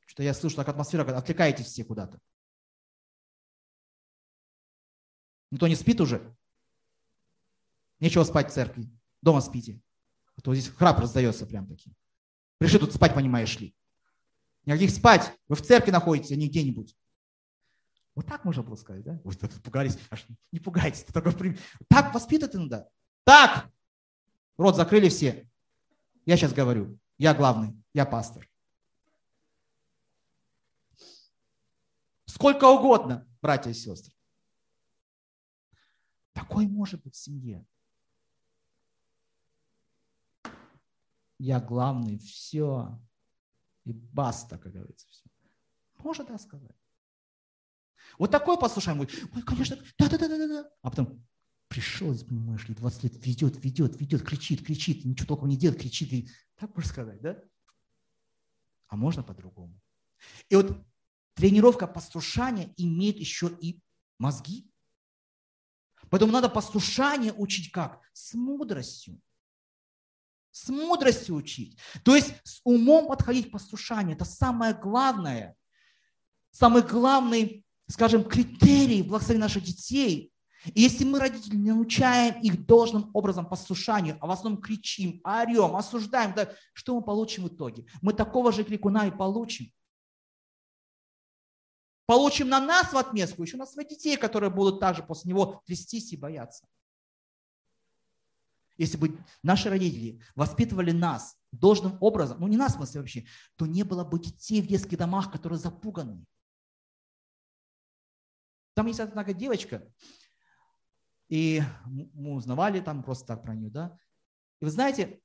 [0.05, 2.19] Что я слышу, так атмосфера, отвлекаетесь все куда-то.
[5.51, 6.35] Никто не спит уже?
[7.99, 8.89] Нечего спать в церкви.
[9.21, 9.81] Дома спите.
[10.35, 11.93] А то здесь храп раздается прям таки.
[12.57, 13.75] Пришли тут спать, понимаешь ли.
[14.65, 15.31] Никаких спать.
[15.47, 16.95] Вы в церкви находитесь, а не где-нибудь.
[18.15, 19.19] Вот так можно было сказать, да?
[19.23, 19.97] Вы тут пугались.
[20.09, 21.03] Аж не пугайтесь.
[21.03, 21.57] Такой...
[21.89, 22.89] Так воспитывать надо.
[23.23, 23.69] Так!
[24.57, 25.49] Рот закрыли все.
[26.25, 26.97] Я сейчас говорю.
[27.17, 28.49] Я главный, я пастор.
[32.25, 34.13] Сколько угодно, братья и сестры.
[36.33, 37.65] Такой может быть в семье.
[41.37, 42.99] Я главный, все.
[43.83, 45.25] И баста, как говорится, все.
[45.97, 46.75] Может так сказать.
[48.17, 48.99] Вот такое послушаем.
[48.99, 49.07] Ой,
[49.43, 50.69] конечно, да-да-да-да-да.
[50.81, 51.25] А потом,
[51.67, 56.13] пришел, понимаешь ли, 20 лет ведет, ведет, ведет, кричит, кричит, ничего толком не делает, кричит.
[56.13, 56.29] И...
[56.57, 57.41] Так можно сказать, да?
[58.87, 59.79] А можно по-другому.
[60.49, 60.85] И вот
[61.35, 63.81] тренировка послушания имеет еще и
[64.19, 64.70] мозги.
[66.11, 67.99] Поэтому надо послушание учить как?
[68.13, 69.19] С мудростью.
[70.51, 71.79] С мудростью учить.
[72.03, 74.15] То есть с умом подходить к послушанию.
[74.15, 75.55] Это самое главное.
[76.51, 80.31] Самый главный скажем, критерии благословения наших детей,
[80.73, 85.75] и если мы, родители, не научаем их должным образом послушанию, а в основном кричим, орем,
[85.75, 87.85] осуждаем, да, что мы получим в итоге?
[88.01, 89.71] Мы такого же крикуна и получим.
[92.05, 96.11] Получим на нас в отместку еще на своих детей, которые будут также после него трястись
[96.13, 96.67] и бояться.
[98.77, 103.25] Если бы наши родители воспитывали нас должным образом, ну не нас в смысле вообще,
[103.55, 106.25] то не было бы детей в детских домах, которые запуганы.
[108.73, 109.87] Там есть одна девочка,
[111.27, 113.97] и мы узнавали там просто так про нее, да.
[114.59, 115.21] И вы знаете,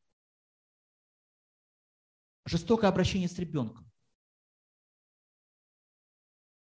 [2.45, 3.86] жестокое обращение с ребенком.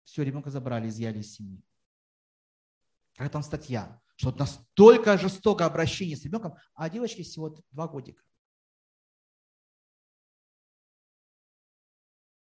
[0.05, 1.61] Все, ребенка забрали, изъяли из семьи.
[3.13, 8.23] Какая там статья, что настолько жестокое обращение с ребенком, а девочке всего два годика.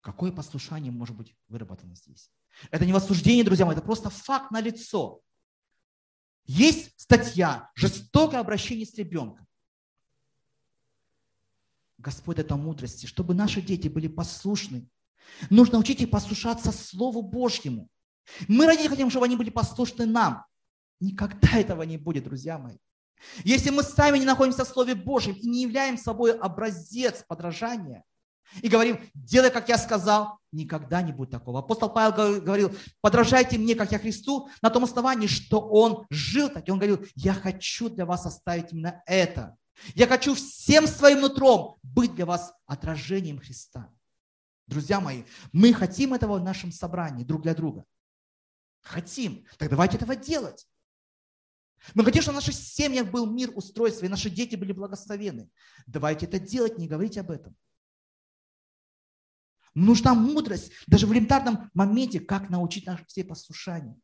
[0.02, 2.32] Какое послушание может быть выработано здесь?
[2.72, 5.22] Это не восхождение, друзья мои, это просто факт на лицо.
[6.46, 9.48] Есть статья «Жестокое обращение с ребенком».
[11.98, 14.90] Господь, это мудрости, чтобы наши дети были послушны.
[15.50, 17.90] Нужно учить их послушаться Слову Божьему.
[18.48, 20.46] Мы, родители, хотим, чтобы они были послушны нам.
[21.00, 22.78] Никогда этого не будет, друзья мои.
[23.44, 28.04] Если мы сами не находимся в Слове Божьем и не являем собой образец подражания,
[28.62, 31.60] и говорим, делай, как я сказал, никогда не будет такого.
[31.60, 36.68] Апостол Павел говорил, подражайте мне, как я Христу, на том основании, что он жил так.
[36.68, 39.56] И он говорил, я хочу для вас оставить именно это.
[39.94, 43.90] Я хочу всем своим нутром быть для вас отражением Христа.
[44.70, 47.86] Друзья мои, мы хотим этого в нашем собрании друг для друга.
[48.82, 49.48] Хотим.
[49.58, 50.68] Так давайте этого делать.
[51.96, 55.50] Мы хотим, чтобы в наших семьях был мир, устройство, и наши дети были благословены.
[55.88, 57.56] Давайте это делать, не говорите об этом.
[59.74, 64.00] Нужна мудрость даже в элементарном моменте, как научить наших детей послушанию.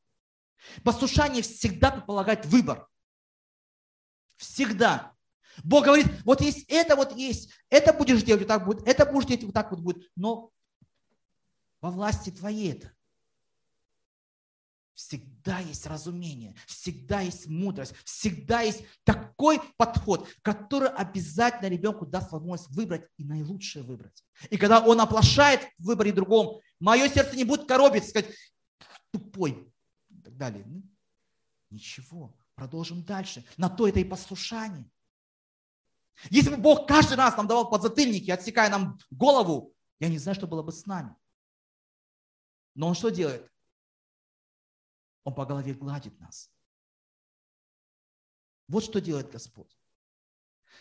[0.84, 2.88] Послушание всегда предполагает выбор.
[4.38, 5.15] Всегда.
[5.64, 9.28] Бог говорит, вот есть это, вот есть, это будешь делать, вот так будет, это будешь
[9.28, 10.10] делать, вот так вот будет.
[10.16, 10.52] Но
[11.82, 12.92] во власти твоей это.
[14.96, 22.72] Всегда есть разумение, всегда есть мудрость, всегда есть такой подход, который обязательно ребенку даст возможность
[22.72, 24.24] выбрать и наилучшее выбрать.
[24.50, 28.34] И когда он оплошает в выборе другом, мое сердце не будет коробиться, сказать,
[29.12, 29.70] тупой
[30.10, 30.64] и так далее.
[30.66, 30.82] Ну,
[31.70, 33.44] ничего, продолжим дальше.
[33.58, 34.90] На то это и послушание.
[36.30, 40.48] Если бы Бог каждый раз нам давал подзатыльники, отсекая нам голову, я не знаю, что
[40.48, 41.16] было бы с нами.
[42.74, 43.52] Но Он что делает?
[45.24, 46.52] Он по голове гладит нас.
[48.68, 49.78] Вот что делает Господь.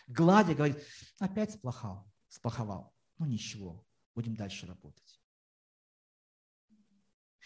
[0.07, 0.83] Гладя говорит,
[1.19, 2.93] опять сплохал, сплоховал.
[3.17, 5.19] Ну ничего, будем дальше работать.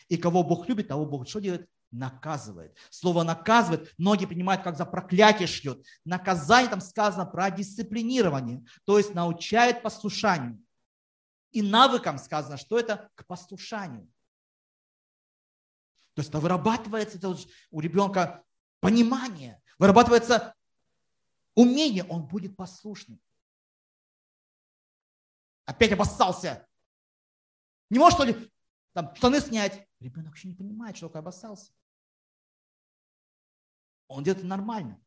[0.07, 1.69] И кого Бог любит, того Бог что делает?
[1.91, 2.77] Наказывает.
[2.91, 5.83] Слово наказывает, многие понимают, как за проклятие шлет.
[6.05, 10.63] Наказание там сказано про дисциплинирование, то есть научает послушанию.
[11.51, 14.07] И навыкам сказано, что это к послушанию.
[16.13, 17.35] То есть это вырабатывается это
[17.71, 18.43] у ребенка
[18.81, 20.53] понимание, вырабатывается
[21.55, 23.19] умение, он будет послушным.
[25.65, 26.67] Опять обоссался.
[27.89, 28.51] Не можешь, что ли,
[28.93, 29.87] там, штаны снять?
[29.99, 31.71] Ребенок еще не понимает, что такое обоссался.
[34.09, 34.99] Он делает нормально.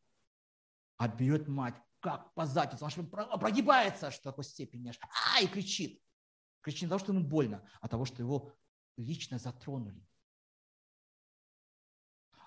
[0.96, 4.98] А берет мать, как по заднице, он прогибается до такой степени, аж,
[5.36, 6.00] а, и кричит.
[6.62, 8.52] Кричит не того, что ему больно, а того, что его
[8.96, 10.06] лично затронули.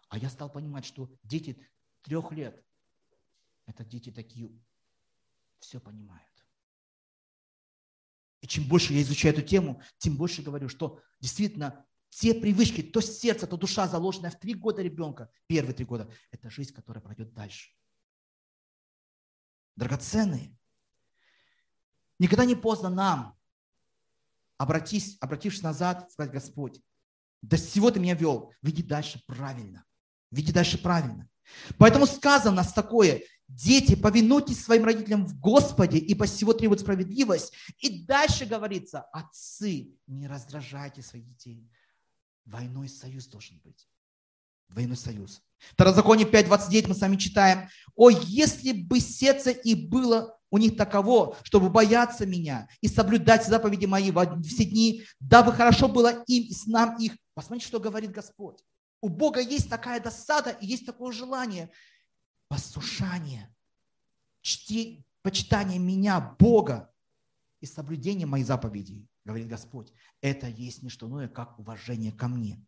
[0.08, 1.62] А я стал понимать, что дети
[2.02, 2.66] трех лет,
[3.66, 4.58] это дети такие,
[5.60, 6.24] все понимают.
[8.40, 11.86] И чем больше я изучаю эту тему, тем больше говорю, что действительно
[12.18, 16.50] те привычки, то сердце, то душа, заложенная в три года ребенка, первые три года, это
[16.50, 17.72] жизнь, которая пройдет дальше.
[19.76, 20.58] Драгоценные.
[22.18, 23.38] Никогда не поздно нам,
[24.58, 26.82] обратись, обратившись назад, сказать, Господь,
[27.42, 29.84] до всего ты меня вел, веди дальше правильно.
[30.32, 31.30] Веди дальше правильно.
[31.78, 37.52] Поэтому сказано нас такое, дети, повинуйтесь своим родителям в Господе, ибо всего требует справедливость.
[37.80, 41.70] И дальше говорится, отцы, не раздражайте своих детей.
[42.46, 43.88] Двойной союз должен быть.
[44.70, 45.42] Двойной союз.
[45.72, 47.68] Второзаконие 5.29 мы с вами читаем.
[47.96, 53.86] «О, если бы сердце и было у них таково, чтобы бояться меня и соблюдать заповеди
[53.86, 57.18] мои в все дни, дабы хорошо было им и с нам их».
[57.34, 58.64] Посмотрите, что говорит Господь.
[59.02, 61.70] У Бога есть такая досада и есть такое желание.
[62.48, 63.54] Послушание,
[64.42, 66.92] чти, почитание меня, Бога
[67.60, 69.92] и соблюдение моих заповедей, говорит Господь.
[70.22, 72.64] Это есть не что иное, как уважение ко мне.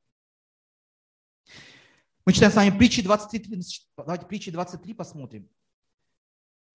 [2.26, 3.62] Мы читаем с вами притчи 23,
[3.96, 5.50] давайте притчи 23 посмотрим.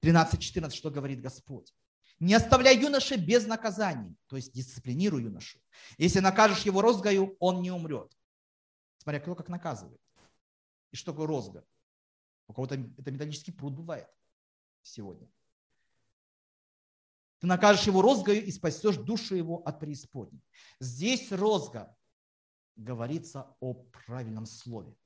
[0.03, 1.75] 13-14, что говорит Господь.
[2.19, 5.59] Не оставляй юноши без наказаний, то есть дисциплинируй юношу.
[5.99, 8.17] Если накажешь его розгою, он не умрет.
[8.99, 10.01] Смотря кто как наказывает.
[10.93, 11.67] И что такое розга?
[12.47, 14.09] У кого-то это металлический пруд бывает
[14.83, 15.29] сегодня.
[17.43, 20.41] Ты накажешь его розгою и спасешь душу его от преисподней.
[20.79, 21.93] Здесь розга
[22.77, 24.97] говорится о правильном слове.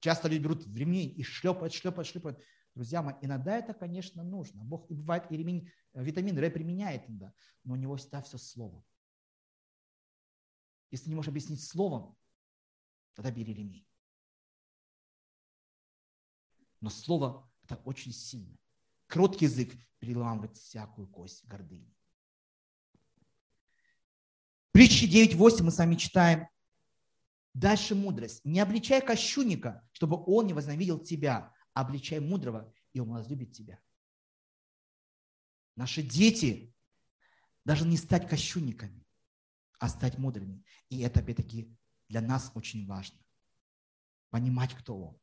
[0.00, 2.42] Часто люди берут ремень и шлепают, шлепают, шлепают.
[2.74, 4.64] Друзья мои, иногда это, конечно, нужно.
[4.64, 7.34] Бог и бывает и ремень, э, витамин Р применяет иногда,
[7.64, 8.82] но у него всегда все словом.
[10.90, 12.16] Если не можешь объяснить словом,
[13.12, 13.86] тогда бери ремень.
[16.80, 18.56] Но слово– это очень сильно.
[19.14, 21.94] Кроткий язык переламывает всякую кость гордыни.
[24.72, 26.48] Притчи 9.8 мы с вами читаем.
[27.52, 28.44] Дальше мудрость.
[28.44, 31.54] Не обличай кощунника, чтобы он не возненавидел тебя.
[31.74, 33.78] Обличай мудрого, и он возлюбит тебя.
[35.76, 36.74] Наши дети
[37.64, 39.06] должны не стать кощунниками,
[39.78, 40.64] а стать мудрыми.
[40.88, 41.72] И это, опять-таки,
[42.08, 43.20] для нас очень важно.
[44.30, 45.20] Понимать, кто он.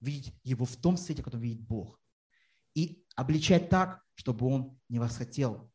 [0.00, 2.00] Видеть его в том свете, который видит Бог
[2.74, 5.70] и обличать так, чтобы он не восхотел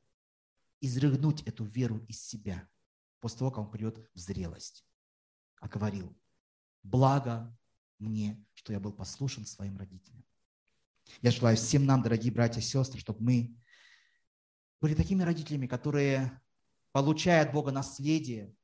[0.82, 2.68] изрыгнуть эту веру из себя
[3.20, 4.86] после того, как он придет в зрелость.
[5.60, 6.18] А говорил,
[6.84, 7.56] благо
[7.98, 10.24] мне, что я был послушен своим родителям.
[11.22, 13.58] Я желаю всем нам, дорогие братья и сестры, чтобы мы
[14.80, 16.42] были такими родителями, которые,
[16.92, 18.56] получая от Бога наследие,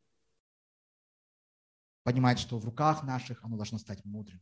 [2.04, 4.42] понимают, что в руках наших оно должно стать мудрым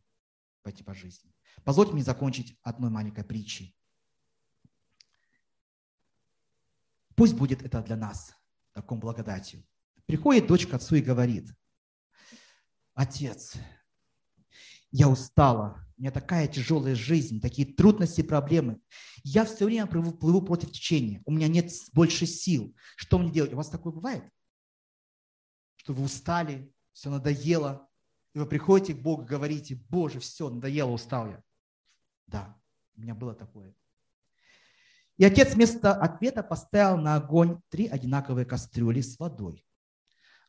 [0.61, 1.33] пойти по жизни.
[1.63, 3.75] Позвольте мне закончить одной маленькой притчей.
[7.15, 8.35] Пусть будет это для нас
[8.73, 9.63] таком благодатью.
[10.05, 11.49] Приходит дочь к отцу и говорит,
[12.93, 13.53] отец,
[14.91, 18.81] я устала, у меня такая тяжелая жизнь, такие трудности проблемы.
[19.23, 22.75] Я все время плыву, плыву против течения, у меня нет больше сил.
[22.95, 23.53] Что мне делать?
[23.53, 24.23] У вас такое бывает?
[25.77, 27.87] Что вы устали, все надоело,
[28.33, 31.43] и вы приходите к Богу говорите, Боже, все, надоело, устал я.
[32.27, 32.59] Да,
[32.95, 33.75] у меня было такое.
[35.17, 39.65] И отец вместо ответа поставил на огонь три одинаковые кастрюли с водой.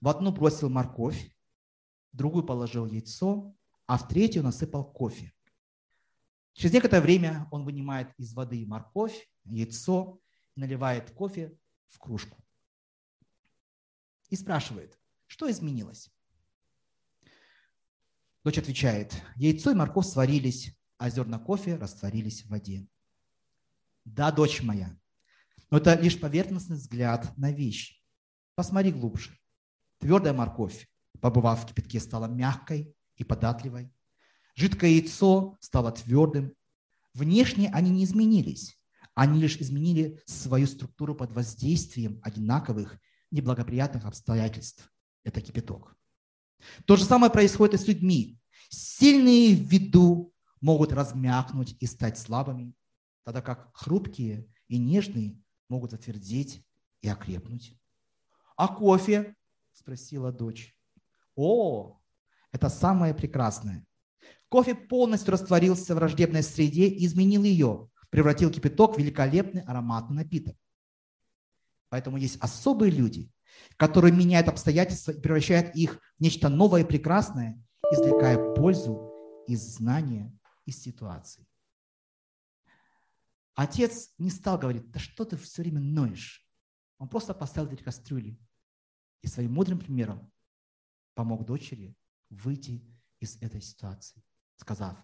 [0.01, 1.35] В одну бросил морковь,
[2.12, 3.55] в другую положил яйцо,
[3.87, 5.33] а в третью насыпал кофе.
[6.55, 10.21] Через некоторое время он вынимает из воды морковь, яйцо,
[10.57, 11.59] наливает кофе
[11.89, 12.43] в кружку.
[14.31, 16.11] И спрашивает, что изменилось?
[18.45, 22.87] Дочь отвечает, яйцо и морковь сварились, а зерна кофе растворились в воде.
[24.05, 24.97] Да, дочь моя,
[25.71, 28.01] но это лишь поверхностный взгляд на вещь.
[28.55, 29.37] Посмотри глубже.
[29.99, 30.89] Твердая морковь,
[31.21, 33.93] побывав в кипятке, стала мягкой и податливой.
[34.55, 36.55] Жидкое яйцо стало твердым.
[37.15, 38.79] Внешне они не изменились.
[39.15, 42.99] Они лишь изменили свою структуру под воздействием одинаковых
[43.31, 44.93] неблагоприятных обстоятельств.
[45.25, 45.97] Это кипяток.
[46.85, 48.39] То же самое происходит и с людьми.
[48.69, 52.75] Сильные в виду могут размякнуть и стать слабыми,
[53.25, 56.64] тогда как хрупкие и нежные могут отвердеть
[57.01, 57.77] и окрепнуть.
[58.57, 59.35] А кофе?
[59.72, 60.79] Спросила дочь.
[61.35, 62.01] О,
[62.53, 63.85] это самое прекрасное.
[64.49, 70.57] Кофе полностью растворился в враждебной среде и изменил ее, превратил кипяток в великолепный ароматный напиток.
[71.89, 73.33] Поэтому есть особые люди,
[73.77, 77.61] которые меняют обстоятельства и превращают их в нечто новое и прекрасное,
[77.91, 79.12] извлекая пользу
[79.49, 80.33] из знания,
[80.64, 81.47] из ситуации.
[83.55, 86.47] Отец не стал говорить, да что ты все время ноешь.
[86.99, 88.39] Он просто поставил эти кастрюли
[89.23, 90.33] и своим мудрым примером
[91.15, 91.97] помог дочери
[92.31, 92.85] выйти
[93.21, 94.23] из этой ситуации,
[94.57, 94.99] сказав,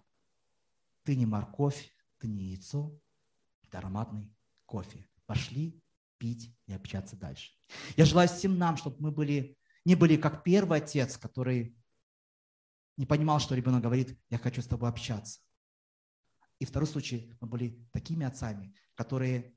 [1.04, 3.00] ты не морковь, ты не яйцо,
[3.62, 4.34] это ароматный
[4.66, 5.08] кофе.
[5.26, 5.80] Пошли
[6.18, 7.52] пить и общаться дальше.
[7.96, 11.76] Я желаю всем нам, чтобы мы были, не были как первый отец, который
[12.96, 15.40] не понимал, что ребенок говорит, я хочу с тобой общаться.
[16.60, 19.54] И второй случай, мы были такими отцами, которые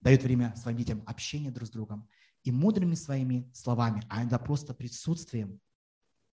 [0.00, 2.08] дают время своим детям общения друг с другом
[2.44, 5.60] и мудрыми своими словами, а иногда просто присутствием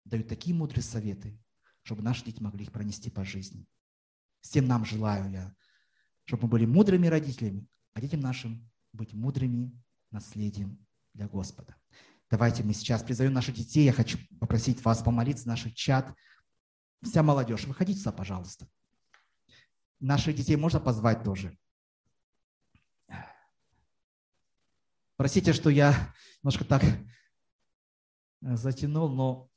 [0.03, 1.39] дают такие мудрые советы,
[1.81, 3.65] чтобы наши дети могли их пронести по жизни.
[4.41, 5.55] Всем нам желаю я,
[6.25, 9.71] чтобы мы были мудрыми родителями, а детям нашим быть мудрыми
[10.11, 11.75] наследием для Господа.
[12.29, 13.85] Давайте мы сейчас призовем наших детей.
[13.85, 16.13] Я хочу попросить вас помолиться, наш чат.
[17.01, 18.67] Вся молодежь, выходите сюда, пожалуйста.
[20.05, 21.57] Наших детей можно позвать тоже.
[25.17, 26.83] Простите, что я немножко так
[28.39, 29.49] затянул, но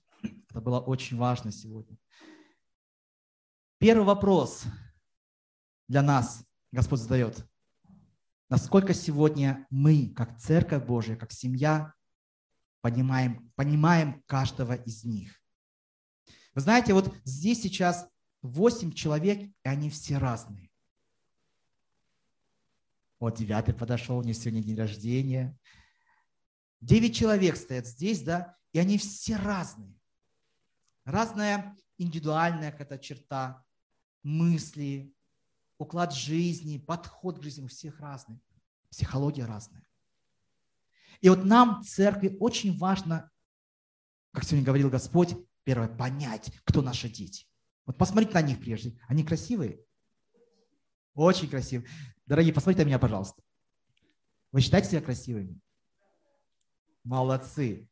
[0.49, 1.99] Это было очень важно сегодня.
[3.77, 4.65] Первый вопрос
[5.87, 6.43] для нас
[6.73, 7.47] Господь задает.
[8.49, 11.93] Насколько сегодня мы, как Церковь Божия, как семья,
[12.81, 15.39] понимаем, понимаем каждого из них?
[16.55, 18.09] Вы знаете, вот здесь сейчас
[18.49, 20.71] восемь человек, и они все разные.
[23.21, 25.59] Вот девятый подошел, у него сегодня день рождения.
[26.81, 29.99] Девять человек стоят здесь, да, и они все разные.
[31.05, 33.65] Разная индивидуальная какая-то черта,
[34.23, 35.13] мысли,
[35.79, 38.41] уклад жизни, подход к жизни у всех разный.
[38.91, 39.87] Психология разная.
[41.21, 43.31] И вот нам, церкви, очень важно,
[44.33, 45.35] как сегодня говорил Господь,
[45.65, 47.47] первое, понять, кто наши дети.
[47.89, 48.95] Вот посмотрите на них прежде.
[49.09, 49.81] Они красивые?
[51.15, 51.89] Очень красивые.
[52.27, 53.43] Дорогие, посмотрите на меня, пожалуйста.
[54.53, 55.59] Вы считаете себя красивыми?
[57.03, 57.89] Молодцы.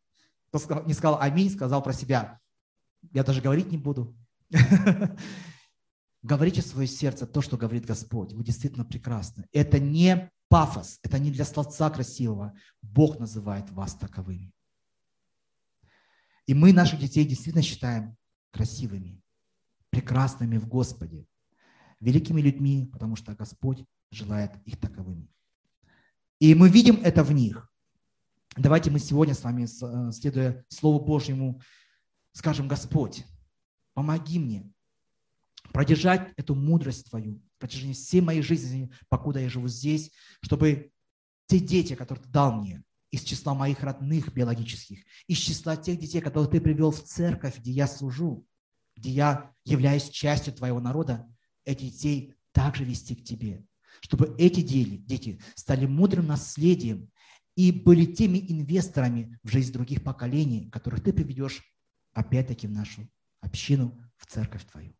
[0.51, 2.39] Кто не сказал аминь, сказал про себя.
[3.11, 4.15] Я даже говорить не буду.
[6.23, 8.35] Говорите свое сердце то, что говорит Господь.
[8.35, 9.49] Вы действительно прекрасны.
[9.53, 12.53] Это не пафос, это не для словца красивого.
[12.83, 14.53] Бог называет вас таковыми.
[16.45, 18.17] И мы наших детей действительно считаем
[18.51, 19.23] красивыми,
[19.91, 21.27] прекрасными в Господе,
[22.01, 25.29] великими людьми, потому что Господь желает их таковыми.
[26.39, 27.71] И мы видим это в них.
[28.57, 31.61] Давайте мы сегодня с вами, э, следуя Слову Божьему,
[32.33, 33.25] скажем, Господь,
[33.95, 34.71] помоги мне
[35.73, 40.11] продержать эту мудрость Твою в протяжении всей моей жизни, покуда я живу здесь,
[40.43, 40.91] чтобы
[41.47, 46.21] те дети, которые Ты дал мне, из числа моих родных биологических, из числа тех детей,
[46.21, 48.47] которых Ты привел в церковь, где я служу,
[48.97, 51.29] где я являюсь частью Твоего народа,
[51.65, 53.65] этих детей также вести к Тебе,
[54.01, 57.11] чтобы эти дети стали мудрым наследием
[57.55, 61.63] и были теми инвесторами в жизнь других поколений, которых Ты приведешь
[62.13, 63.09] опять-таки в нашу
[63.41, 64.95] общину, в церковь Твою.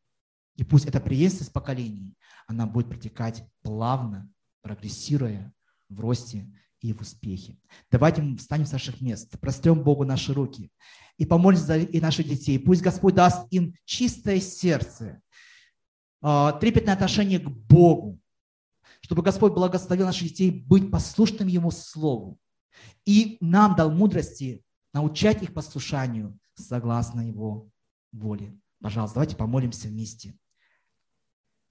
[0.57, 2.15] И пусть эта преемственность поколений,
[2.47, 4.31] она будет протекать плавно,
[4.63, 5.53] прогрессируя
[5.89, 6.51] в росте
[6.81, 7.59] и в успехе.
[7.91, 10.71] Давайте мы встанем с наших мест, прострем Богу наши руки
[11.17, 12.59] и помолимся за и наших детей.
[12.59, 15.21] Пусть Господь даст им чистое сердце,
[16.21, 18.19] а, трепетное отношение к Богу,
[19.01, 22.39] чтобы Господь благословил наших детей быть послушным Ему Слову
[23.05, 27.69] и нам дал мудрости научать их послушанию согласно Его
[28.13, 28.59] воле.
[28.81, 30.35] Пожалуйста, давайте помолимся вместе.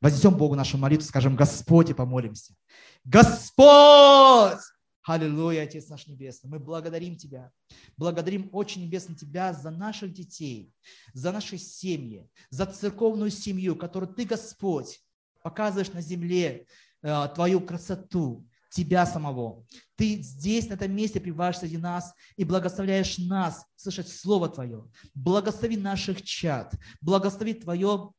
[0.01, 2.55] Вознесем Богу нашу молитву, скажем, Господь, и помолимся.
[3.03, 4.59] Господь!
[5.05, 6.49] Аллилуйя, Отец наш Небесный.
[6.49, 7.51] Мы благодарим Тебя.
[7.95, 10.73] Благодарим очень небесно Тебя за наших детей,
[11.13, 14.99] за наши семьи, за церковную семью, которую Ты, Господь,
[15.43, 16.65] показываешь на земле
[17.03, 19.63] э, Твою красоту, Тебя самого.
[19.95, 24.89] Ты здесь, на этом месте, пребываешь среди нас и благословляешь нас слышать Слово Твое.
[25.13, 28.11] Благослови наших чад, благослови Твое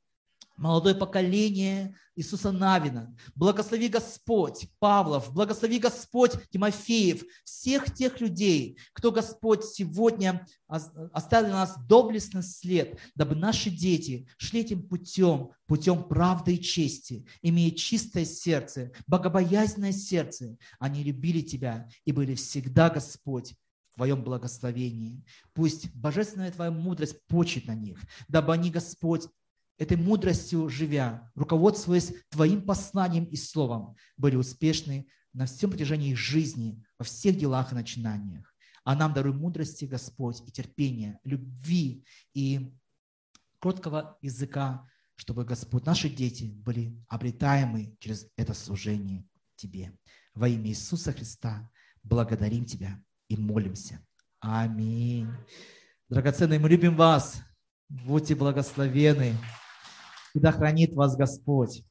[0.56, 3.14] молодое поколение Иисуса Навина.
[3.34, 11.76] Благослови Господь Павлов, благослови Господь Тимофеев, всех тех людей, кто Господь сегодня оставил на нас
[11.86, 18.92] доблестный след, дабы наши дети шли этим путем, путем правды и чести, имея чистое сердце,
[19.06, 20.56] богобоязненное сердце.
[20.78, 23.54] Они любили Тебя и были всегда, Господь,
[23.90, 25.22] в Твоем благословении.
[25.52, 29.28] Пусть божественная Твоя мудрость почит на них, дабы они, Господь,
[29.78, 36.82] этой мудростью живя, руководствуясь Твоим посланием и словом, были успешны на всем протяжении их жизни,
[36.98, 38.54] во всех делах и начинаниях.
[38.84, 42.72] А нам даруй мудрости, Господь, и терпения, любви и
[43.58, 49.26] кроткого языка, чтобы, Господь, наши дети были обретаемы через это служение
[49.56, 49.92] Тебе.
[50.34, 51.70] Во имя Иисуса Христа
[52.02, 54.00] благодарим Тебя и молимся.
[54.40, 55.28] Аминь.
[56.08, 57.42] Драгоценные, мы любим вас.
[57.88, 59.34] Будьте благословены.
[60.36, 61.82] И да хранит вас Господь.